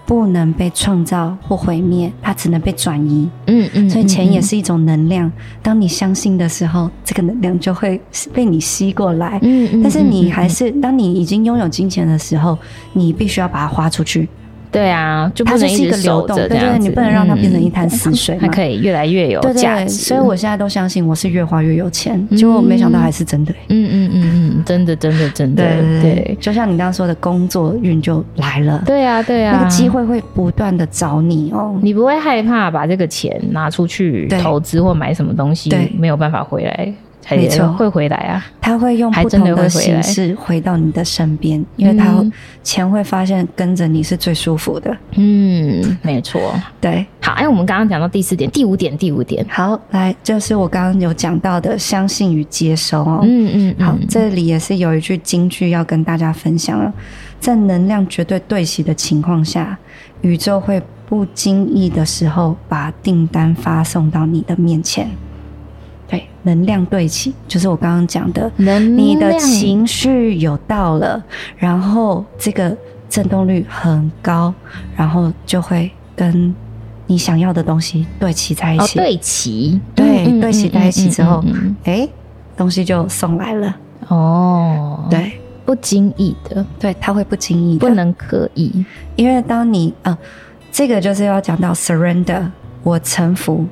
[0.07, 3.29] 不能被创造或毁灭，它只能被转移。
[3.47, 5.29] 嗯嗯，所以钱也是一种能量。
[5.61, 8.01] 当你相信的时候，这个能量就会
[8.33, 9.37] 被你吸过来。
[9.43, 12.57] 嗯嗯，但是你还是，当你已经拥有金钱的时候，
[12.93, 14.29] 你必须要把它花出去。
[14.71, 19.89] 对啊，就不能一直流动，对对对，你不能让它变成一潭死水，它可以越来越有价值。
[19.89, 22.27] 所以我现在都相信，我是越花越有钱。
[22.35, 23.53] 结果没想到还是真的。
[23.69, 24.21] 嗯嗯嗯
[24.57, 25.63] 嗯，真的真的真的。
[25.63, 28.83] 对对，就像你刚刚说的，工作运就来了。
[28.85, 31.79] 对啊对啊，那个机会会不断的找你哦。
[31.81, 36.93] 你不会害怕把这个钱拿出去投资或买什么东西，没有办法回来。
[37.29, 38.45] 没错，会回来啊！
[38.61, 42.23] 他会用不同的形式回到你的身边，因为他
[42.63, 44.95] 钱会发现跟着你是最舒服的。
[45.15, 46.39] 嗯，没错，
[46.79, 47.05] 对。
[47.21, 49.45] 好，哎，我们刚刚讲到第四点，第五点，第五点。
[49.49, 53.19] 好，来，就是我刚刚有讲到的相信与接收哦。
[53.23, 53.85] 嗯嗯，嗯。
[53.85, 56.93] 好，这里也是有一句金句要跟大家分享了，
[57.39, 59.77] 在能量绝对对齐的情况下，
[60.21, 65.09] 宇宙会不经意的时候把订单发送到你的面前。
[66.07, 71.21] 对，能量对齐，就是我刚刚讲的，你的情绪有到了，
[71.57, 72.75] 然后这个
[73.09, 74.53] 振动率很高，
[74.95, 76.55] 然后就会跟
[77.05, 78.99] 你想要的东西对齐在一起。
[78.99, 81.43] 哦、对齐，对，嗯、对齐在一起之后，
[81.83, 82.07] 哎，
[82.55, 83.75] 东西就送来了。
[84.07, 85.33] 哦，对，
[85.65, 88.85] 不经意的，对，他会不经意的，不能刻意，
[89.17, 90.17] 因为当你啊、呃，
[90.71, 92.45] 这个就是要讲到 surrender，
[92.83, 93.65] 我臣服。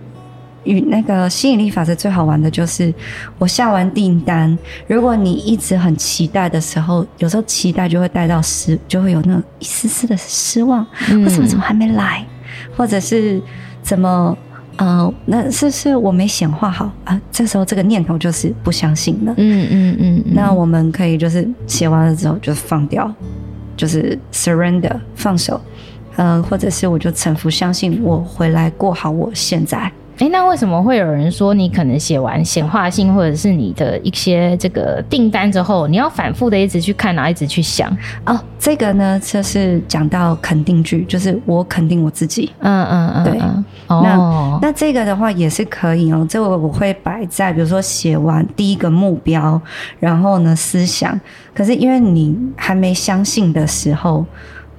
[0.65, 2.93] 与那个吸引力法则最好玩的就是，
[3.37, 10.85] 我下完订单，如果你一直很期待的时候，有时候期待就会带到失，就会有那种一丝丝的失望，
[11.23, 12.25] 为什么怎么还没来？
[12.75, 13.41] 或者是
[13.81, 14.37] 怎么
[14.77, 17.19] 呃，那是是我没显化好啊？
[17.31, 19.33] 这时候这个念头就是不相信了。
[19.37, 23.09] 嗯嗯嗯，那我们可以就是写完了之后就放掉，
[23.77, 25.61] 就是 surrender 放手，
[26.17, 29.91] 嗯、呃，或者是我就臣服，相信我回来过好我现在。
[30.17, 37.91] 哎，那为什么会有人说你可能写完显化信或者是你的一些这个订单之后，你要反复的一直去看，然后一直去想？
[38.25, 42.49] 哦，这个呢，就是讲到肯定句，就是我肯定我自己。
[42.59, 43.41] 嗯嗯嗯，对。
[43.87, 44.01] 哦，
[44.61, 46.25] 那那这个的话也是可以哦。
[46.29, 49.61] 这个我会摆在比如说写完第一个目标，
[49.99, 51.19] 然后呢思想。
[51.53, 54.25] 可是因为你还没相信的时候，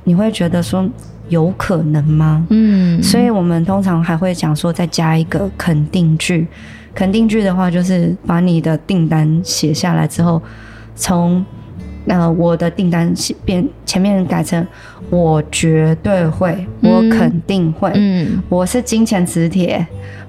[0.05, 0.89] 你会觉得说。
[1.29, 2.47] 有可能吗？
[2.51, 6.47] 嗯，所以我们通常还会讲说，再加一个肯定句。
[6.95, 10.41] 肯定句的话，就是把你的订单写下来之后，
[10.95, 11.45] 从
[12.07, 13.13] 呃我的订单
[13.45, 14.67] 变前面改成
[15.11, 19.87] 我绝对会，我肯定会，嗯，我是金钱磁铁，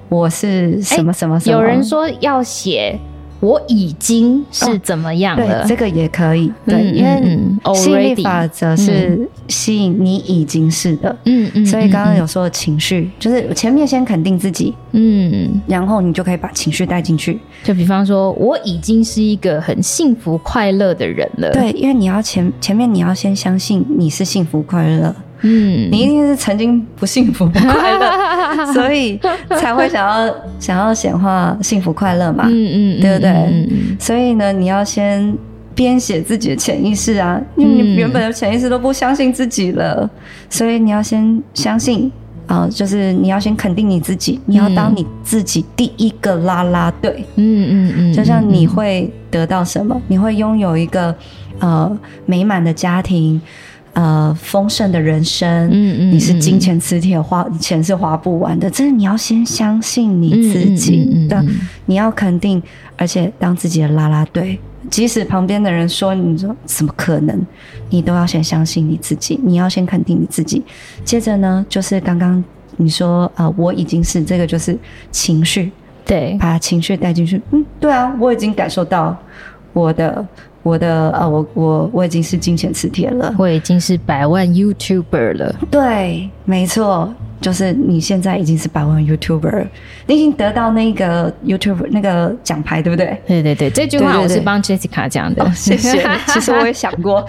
[0.08, 1.56] 我是什么什么什么。
[1.56, 2.98] 有人说要写。
[3.40, 5.62] 我已经是怎么样了？
[5.62, 6.52] 对，这个也可以。
[6.66, 11.16] 对，因为吸引力法则是吸引你已经是的。
[11.24, 11.64] 嗯嗯。
[11.64, 17.38] 所以刚刚有说的情绪，就是前面先肯定自己，嗯，然后你就可以把情绪带进去。
[17.62, 21.50] 就比方说，我已经是一个很幸福快乐的人了。
[21.52, 25.14] 对，因为你要前前面你要先相信你是幸福快乐。
[25.42, 29.18] 嗯，你一定是曾经不幸福不快乐， 所以
[29.50, 32.44] 才会想要想要显化幸福快乐嘛。
[32.48, 33.30] 嗯嗯，对不对？
[33.30, 35.32] 嗯，所以呢，你要先
[35.74, 40.08] 编写自己的潜意识啊，因为你原本的潜意识都不相信自己了，
[40.50, 42.10] 所以你要先相信
[42.48, 47.24] 啊，就是你要先肯定你自己，你要当你自己第一个啦啦队。
[47.36, 51.14] 嗯嗯嗯，就像你会得到什么，你会拥有一个
[51.60, 51.96] 呃
[52.26, 53.40] 美满的家庭。
[53.94, 58.70] 呃，丰盛的人生，嗯嗯，你是金钱磁铁，花钱是花不完的。
[58.70, 61.44] 这是你要先相信你自己的，
[61.86, 62.62] 你要肯定，
[62.96, 64.58] 而且当自己的啦啦队。
[64.88, 67.44] 即使旁边的人说你说怎么可能，
[67.90, 70.62] 你都要先相信你自己，你要先肯定你自己。
[71.04, 72.42] 接着呢，就是刚刚
[72.76, 74.78] 你说呃，我已经是这个，就是
[75.10, 75.72] 情绪，
[76.04, 77.42] 对，把情绪带进去。
[77.50, 79.16] 嗯，对啊，我已经感受到
[79.72, 80.24] 我的。
[80.68, 85.54] 我的呃，我我我已经是金钱磁铁了，我已经是百万 YouTuber 了。
[85.70, 89.66] 对，没错，就是你现在已经是百万 YouTuber，
[90.06, 93.18] 你已经得到那个 YouTuber 那个奖牌，对不对？
[93.26, 96.06] 对对对，这句话我是帮 Jessica 讲的，哦，谢谢。
[96.26, 97.24] 其实我也想过。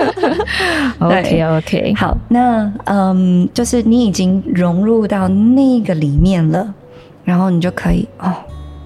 [1.00, 6.74] OK OK，好，那嗯，就是你已经融入到那个里面了，
[7.24, 8.32] 然后你就可以哦。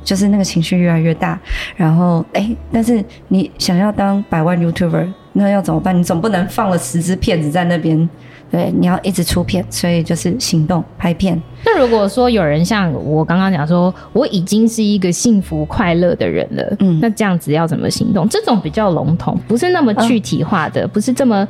[0.05, 1.39] 就是那个情绪越来越大，
[1.77, 5.99] 然后哎，但是你想要当百万 YouTuber，那要怎么办？
[5.99, 8.09] 你总不能放了十支片子在那边
[8.51, 11.41] 对，你要一直出片，所以就是行动拍片。
[11.65, 18.29] 那如果说有人像我刚刚讲说，我已经是一个幸福快乐的人了，嗯，那这样子要怎么行动？
[18.29, 21.47] 这种比较笼统，不是那么具体化的，嗯、不是这么。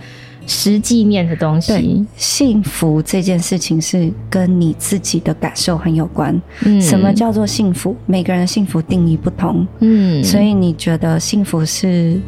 [0.47, 6.41] 实际面的东西，幸福这件事情是跟你自己的感受很有关。
[6.65, 7.97] 嗯，什么叫做幸福？
[8.07, 9.67] 每个人的幸福定义不同。
[9.81, 12.21] 嗯，所以你觉得幸福是，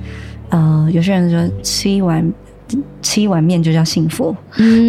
[0.51, 2.33] 呃，有些人说吃一碗。
[3.03, 4.35] 吃一碗面就叫幸福，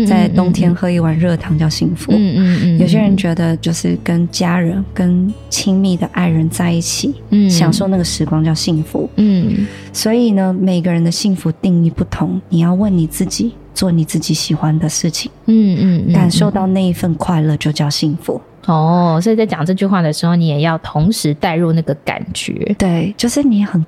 [0.07, 2.11] 在冬天喝一碗热汤叫幸福。
[2.13, 2.79] 嗯嗯嗯。
[2.79, 9.09] 有些人觉得就是跟家人、跟亲密的爱人在一起，嗯，享受那个时光叫幸福。
[9.17, 9.67] 嗯。
[9.91, 15.29] 所以呢，每个人的幸福定义不同，你要问你自己，做你自己喜欢的事情。
[15.47, 16.13] 嗯嗯。
[16.13, 18.41] 感受到那一份快乐就叫幸福。
[18.65, 22.73] 哦，所以在讲这句话的时候，你也要同时带入那个感觉。
[22.79, 23.85] 对，就是你很。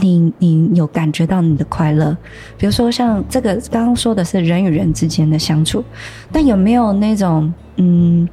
[0.00, 2.16] 你你有感觉到你的快乐，
[2.58, 5.82] 比如说像这个刚刚说的是人与人之间的相处，
[6.30, 8.28] 但有没有那种嗯，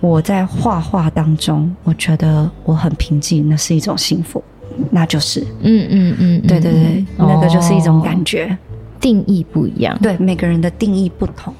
[0.00, 4.42] 我在画画当中，我觉得我很平静，那是一种幸福，
[4.90, 8.56] 那就是嗯嗯嗯，对对对，哦、那个就是一种感觉，
[9.00, 11.52] 定义不一样，对每个人的定义不同。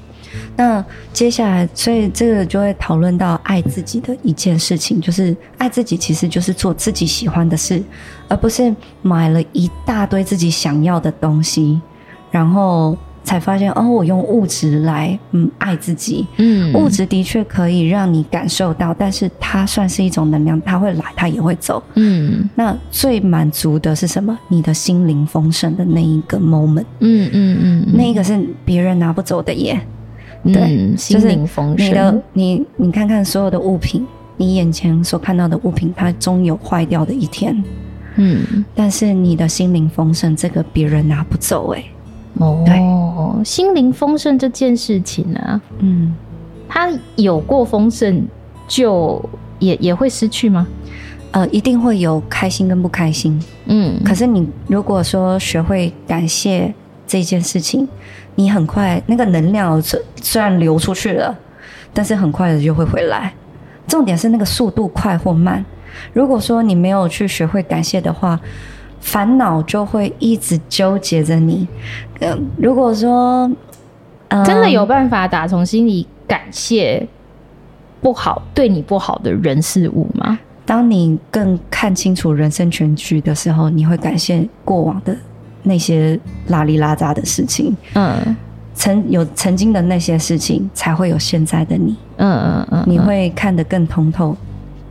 [0.57, 0.83] 那
[1.13, 7.81] 接下来，所以这个就会讨论到爱自己的一件事情，就是爱自己其实就是做自己喜欢的事，
[8.27, 11.79] 而不是买了一大堆自己想要的东西，
[12.31, 16.27] 然后才发现哦，我用物质来嗯爱自己。
[16.37, 21.81] 嗯，物质的确可以让你感受到，但是它算是一种能量，它会来，它也会走。
[21.95, 24.37] 嗯，那最满足的是什么？
[24.47, 26.85] 你的心灵丰盛的那一个 moment。
[26.99, 29.79] 嗯嗯嗯，那一个是别人拿不走的耶。
[30.43, 31.87] 对，嗯、心灵丰盛。
[31.87, 34.05] 你的你你看看所有的物品，
[34.37, 37.63] 你眼前所看到的物品，它终有坏掉的一天。
[38.15, 41.83] 嗯，但是你的心灵丰盛，这个别人拿不走哎。
[42.39, 46.13] 哦，心灵丰盛这件事情呢、啊，嗯，
[46.67, 48.25] 他有过丰盛，
[48.67, 49.23] 就
[49.59, 50.67] 也也会失去吗？
[51.31, 53.41] 呃，一定会有开心跟不开心。
[53.65, 56.73] 嗯，可是你如果说学会感谢
[57.07, 57.87] 这件事情。
[58.37, 61.33] 你很快那个能量虽然流出去了，
[61.93, 63.33] 但是很快的就会回来。
[63.87, 65.63] 重点是那个速度快或慢。
[66.13, 68.39] 如果说你没有去学会感谢的话，
[68.99, 71.67] 烦恼就会一直纠结着你。
[72.19, 73.49] 嗯，如果说、
[74.29, 77.07] 嗯、真的有办法打从心里感谢
[78.01, 80.39] 不好对你不好的人事物吗？
[80.65, 85.15] 当你更看清楚人生全局的时候，你会感谢过往的。
[85.67, 86.19] 那些
[86.49, 88.35] 拉里拉杂的事情，嗯，
[88.75, 94.37] 曾有曾经的那些事情，才会有现在的你，嗯嗯嗯，你会看得更通透，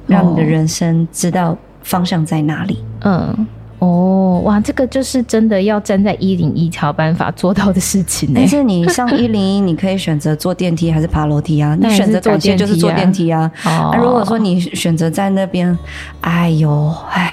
[0.07, 3.46] 让你的人生知道方向在哪里，嗯，
[3.78, 8.32] 哦，哇，这个就是真的要站在一零一条办法做到的事情。
[8.34, 11.76] 但是你上 一零一，你可以选择坐电梯还是爬楼梯啊？
[11.80, 13.50] 你选择感谢就是坐电梯啊。
[13.64, 15.76] 啊，如果说你选择在那边，
[16.20, 17.32] 哎呦，哎，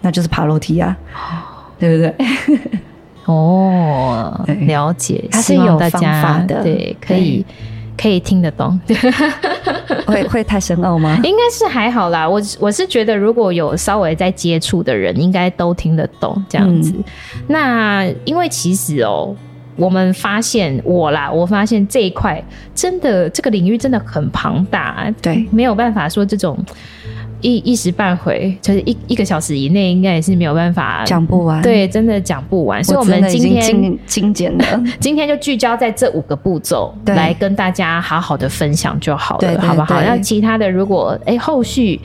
[0.00, 0.96] 那就是爬楼梯啊。
[1.78, 2.60] 对不对？
[3.24, 7.42] 哦， 了解，它是有方法的，对，可以
[8.00, 8.80] 可以听得懂。
[10.06, 11.20] 会会太深奥吗？
[11.22, 12.28] 应该是还好啦。
[12.28, 16.92] 我我是觉得，如果有稍微在接触的人，应该都听得懂这样子。
[16.96, 17.04] 嗯、
[17.48, 19.34] 那因为其实哦，
[19.76, 22.42] 我们发现我啦，我发现这一块
[22.74, 26.58] 真的这个领域真的很庞大，对，没有办法说这种。
[27.40, 31.62] 一一时半会，就是一一个小时以内，应该也是没有办法讲不完。
[31.62, 32.82] 对，真的讲不完。
[32.84, 34.64] 所以，我们今天精精简的，
[35.00, 40.00] 今天就聚焦在这五个步骤，来跟大家好好的分享就好了，好不好？
[40.02, 42.00] 那其他的，如果哎、欸、后续，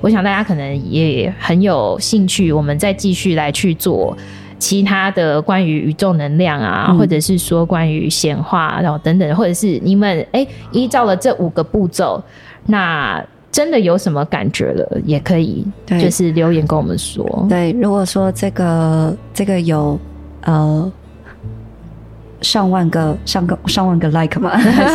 [0.00, 4.16] 我想大家可能也很有兴趣，我们再继续来去做
[4.58, 12.22] 其他的关于宇宙能量啊，嗯、或者是说关于显化，然后等等，或者是你们哎、欸、依照了这五个步骤，
[12.66, 13.24] 那。
[13.50, 17.46] 真的有什么感觉了，也可以，就是留言跟我们说。
[17.48, 19.98] 对，如果说这个这个有
[20.42, 20.92] 呃。
[22.42, 24.52] 上万个上个上万个 like 嘛，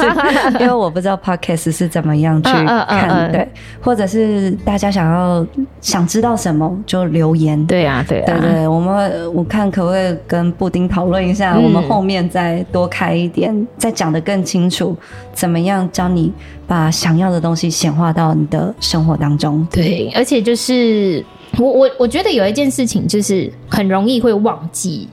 [0.60, 3.48] 因为我不知道 podcast 是怎么样去看，嗯嗯嗯、对，
[3.82, 5.46] 或者是大家想要
[5.82, 14.96] 想知道什么就留言，对啊，对啊，对对，我们我看可不可以跟布丁讨论一下，嗯、我们后面再多开一点，再讲得更清楚，
[15.34, 16.32] 怎么样教你
[16.68, 19.66] 把想要的东西显化到你的生活当中？
[19.72, 21.24] 对，而且就是
[21.58, 25.08] 我我我觉得有一件事情就是很容易会忘记。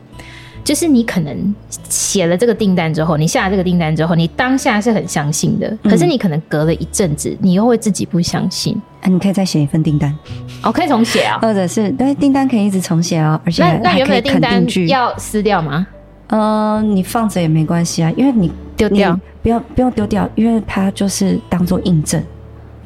[0.64, 1.54] 就是你可能
[1.88, 8.80] 写了这个订单之后，你下了这个订单之后，你当下是很相信的，可是你可能隔了一阵子，你又会自己不相信。
[9.00, 10.16] 啊，你可以再写一份订单，
[10.62, 15.86] 哦，可以重写啊，或者是对订单可以一直重写哦，而且那那原本的订单要撕掉吗？
[16.28, 22.22] 呃，你放着也没关系啊，因为你丢掉，不要不用丢掉，因为它就是当做印证。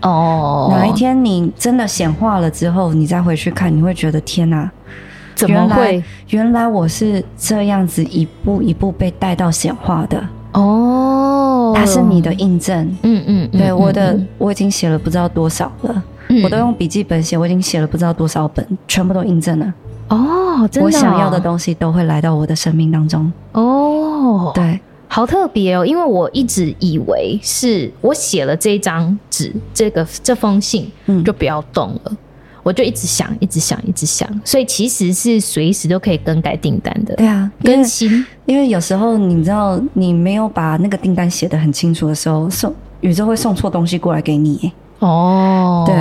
[0.00, 4.70] 哦，哪一天你真的显化了之后，你再回去看，你会觉得天哪，
[5.36, 5.74] 怎么会？
[5.76, 10.20] 原来，原来我是这样子一步一步被带到显化的。
[10.52, 12.96] 哦，它是你的印证。
[13.02, 19.74] 嗯嗯，对，我的我已经写了不知道多少了，嗯、我都用笔记本写，我已经写了不知道多少本，全部都印证了。
[20.08, 23.30] 哦，真的、哦，我想要的东西都会来到我的生命当中。
[23.52, 24.80] 哦，对。
[25.08, 32.16] 好特别哦，因为我一直以为是我写了这张纸，这个这封信，嗯，就不要动了，嗯、
[32.66, 37.14] 我就一直想，一直想，一直想，所以其实是随时都可以更改订单的。
[37.14, 44.72] 对啊，更新，因为有时候你知道，你没有把那个订单写得很清楚的时候，送宇宙会送错东西过来给你。
[44.98, 45.94] 哦，对，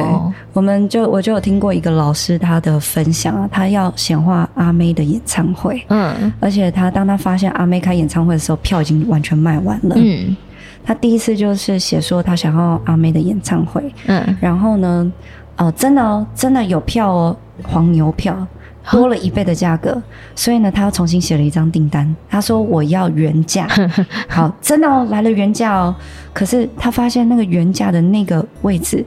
[0.54, 10.36] 我们就我就有听过一个老师他的分享啊，他要显化阿妹的演唱会，嗯，而且他当他发现阿妹开演唱会的时候，票已经完全卖完了，嗯，
[10.84, 15.12] 他第一次就是写说他想要阿妹的演唱会，嗯，然后呢，
[15.45, 18.46] 哦、呃，真的哦，真的有票哦，黄牛票。
[18.92, 20.00] 多了一倍的价格，
[20.36, 22.16] 所以呢，他又重新写了一张订单。
[22.30, 23.68] 他说：“我要原价。
[24.30, 25.96] ”好，真的哦，来了原价哦。
[26.32, 29.04] 可是他发现那个原价的那个位置，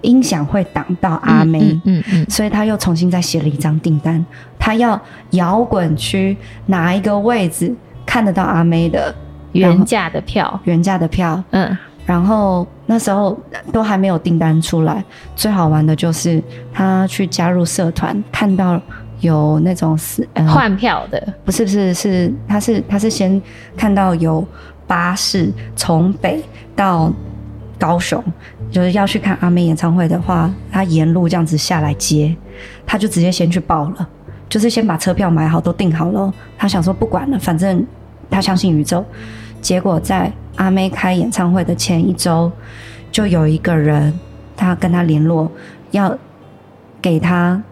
[0.00, 1.60] 音响会挡到阿妹。
[1.60, 4.26] 嗯嗯，嗯，所以他又重新再写了一张订单。
[4.58, 6.36] 他要摇滚区
[6.66, 7.72] 哪一个位置
[8.04, 9.14] 看得到阿妹的
[9.52, 10.60] 原价的票？
[10.64, 11.40] 原价的票。
[11.50, 11.78] 嗯。
[12.10, 13.38] 然后那时候
[13.72, 15.04] 都还没有订单出来。
[15.36, 16.42] 最好玩的就是
[16.72, 18.80] 他去加入社团，看到。
[19.20, 23.38] 有那种是换票的，不是不是是，他是他是先
[23.76, 24.42] 看到有
[24.86, 26.42] 巴士从北
[26.74, 27.12] 到
[27.78, 28.24] 高雄，
[28.70, 32.34] 就是要去看阿妹演唱会的话，他沿路这样子下来接，
[32.86, 34.08] 他就直接先去报了，
[34.48, 36.32] 就是先把车票买好，都订好了。
[36.56, 37.86] 他想说不管了，反正
[38.30, 39.04] 他相信宇宙。
[39.60, 42.50] 结果在阿妹开演唱会的前一周，
[43.12, 44.12] 就有一个人
[44.56, 45.50] 他跟他联络，
[45.90, 46.16] 要
[47.00, 47.62] 给他。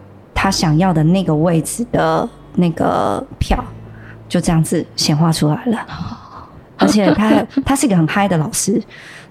[0.41, 3.61] 他想要的那个位置的那个票，
[4.29, 5.77] 就这样子显化出来了。
[6.79, 8.81] 而且他他是一个很嗨的老师，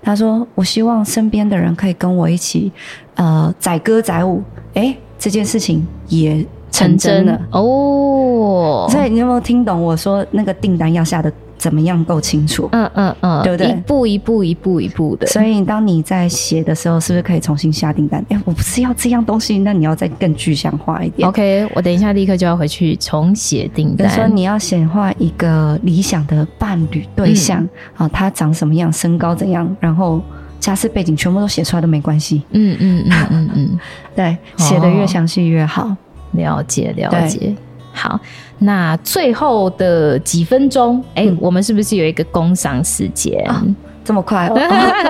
[0.03, 2.71] 他说：“我希望身边的人可以跟我一起，
[3.15, 4.43] 呃，载歌载舞。”
[4.77, 8.87] 哎，这件事情也成真了真哦。
[8.91, 11.33] 所以你有没有听懂我说那个订单要下的？
[11.59, 12.69] 怎么样够清楚？
[12.73, 13.69] 嗯嗯嗯，对不对？
[13.69, 15.27] 一步一步一步一步的。
[15.27, 18.25] 所以当你在写的时候，是不是可以重新下订单？
[18.31, 21.29] 哎，我不是要这样东西，那你要再更具象化一点。
[21.29, 24.09] OK，我等一下立刻就要回去重写订单。
[24.09, 27.63] 说你要显化一个理想的伴侣对象
[27.97, 30.23] 啊、嗯，他长什么样，身高怎样，然后
[30.61, 32.43] 家世背景全部都写出来都没关系。
[32.53, 33.79] 嗯嗯嗯嗯嗯，
[34.15, 35.83] 对，写的越详细越好。
[35.85, 35.97] 哦、
[36.33, 37.55] 了解了解。
[37.99, 38.21] 好，
[38.59, 43.61] 那最后的几分钟，哎、欸嗯，我们是不是有一个工商时间、哦？
[44.05, 44.57] 这么快哦！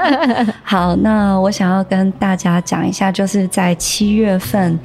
[0.65, 4.77] 好，那我想要跟大家讲一下，就是在七月份，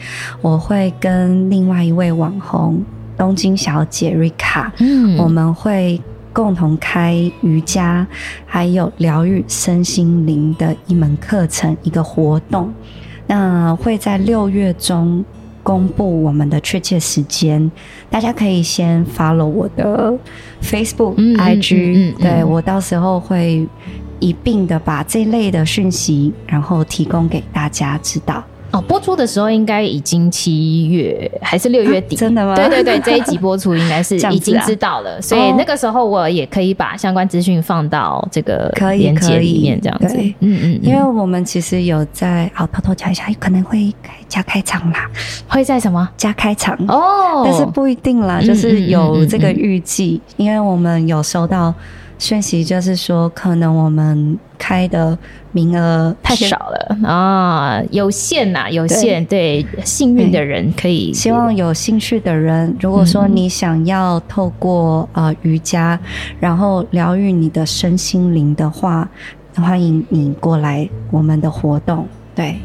[0.42, 2.84] 我会跟另外一位网红
[3.18, 6.00] 东京小姐瑞卡，嗯，我们会
[6.34, 8.06] 共同开瑜伽，
[8.46, 12.72] 还有疗愈身心灵的一门课程，一个活动。
[13.26, 15.24] 那会在六月中。
[15.64, 17.72] 公布我们的确切时间，
[18.10, 20.14] 大家可以先 follow 我的
[20.62, 23.66] Facebook、嗯、IG，对，我到时候会
[24.20, 28.44] 一并的把这类的讯息，然后提供给大家知道。
[28.74, 32.16] 哦，播出的时候应该已经七月还是六月底？
[32.16, 32.20] 啊？
[32.20, 32.56] 真的吗？
[32.56, 38.68] 对对对，这一集播出应该是 已经知道了，啊，所以那个时候我也可以把相关资讯放到这个
[38.98, 40.18] 链接里面，这样子。
[40.40, 45.08] 嗯嗯，因为我们其实有在，好偷偷讲一下，可能会开加开场啦，
[45.48, 47.44] 会在什么加开场哦？
[47.46, 51.72] 但是不一定啦，就是有这个预计，因为我们有收到。
[52.24, 55.18] 讯息就是说，可能我们开的
[55.52, 59.26] 名额太少了啊，有限呐，有限。
[59.26, 66.00] 对，对幸运的人可以，希望有兴趣的人，如果说你想要透过呃瑜伽，
[66.40, 69.06] 然后疗愈你的身心灵的话，
[69.56, 72.08] 欢迎你过来我们的活动。
[72.34, 72.56] 对。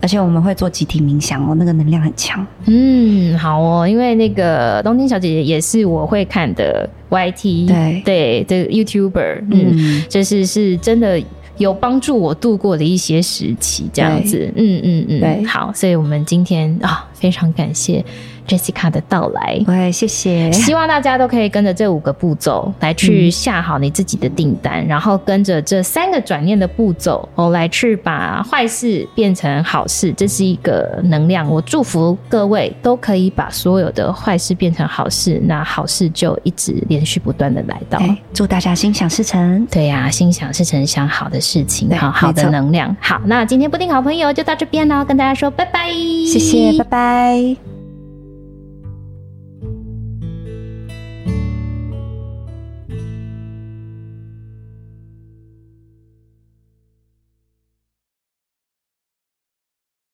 [0.00, 2.46] 而且我们会做集体冥想哦，那个能量很强。
[2.66, 8.02] 嗯，好哦，因为那个东京小姐姐也是我会看的 YT，对。
[8.04, 11.20] 对，这个 YouTuber，嗯，嗯，就是是真的
[11.56, 18.04] 有帮助我度过的一些时期，这样子，嗯嗯嗯，对，好，所以我们今天啊，非常感谢
[18.48, 19.62] Jessica 的到来。
[19.66, 20.50] 喂，谢谢。
[20.50, 30.12] 希望大家都可以跟着这五个步骤来去下好你自己的订单，嗯、然后跟着这三个转念的步骤，哦，来去把坏事变成好事。
[30.14, 38.00] 这是一个能量，我祝福各位都可以把所有的坏事变成好事，那好事就一直连续不断的来到。
[38.32, 39.66] 祝大家心想事成。
[39.70, 42.96] 对呀、啊，心想事成，想好的事情，好好的能量。
[43.00, 47.77] 好，那今天布丁好朋友就到这边了，跟大家说拜拜，谢谢，拜拜。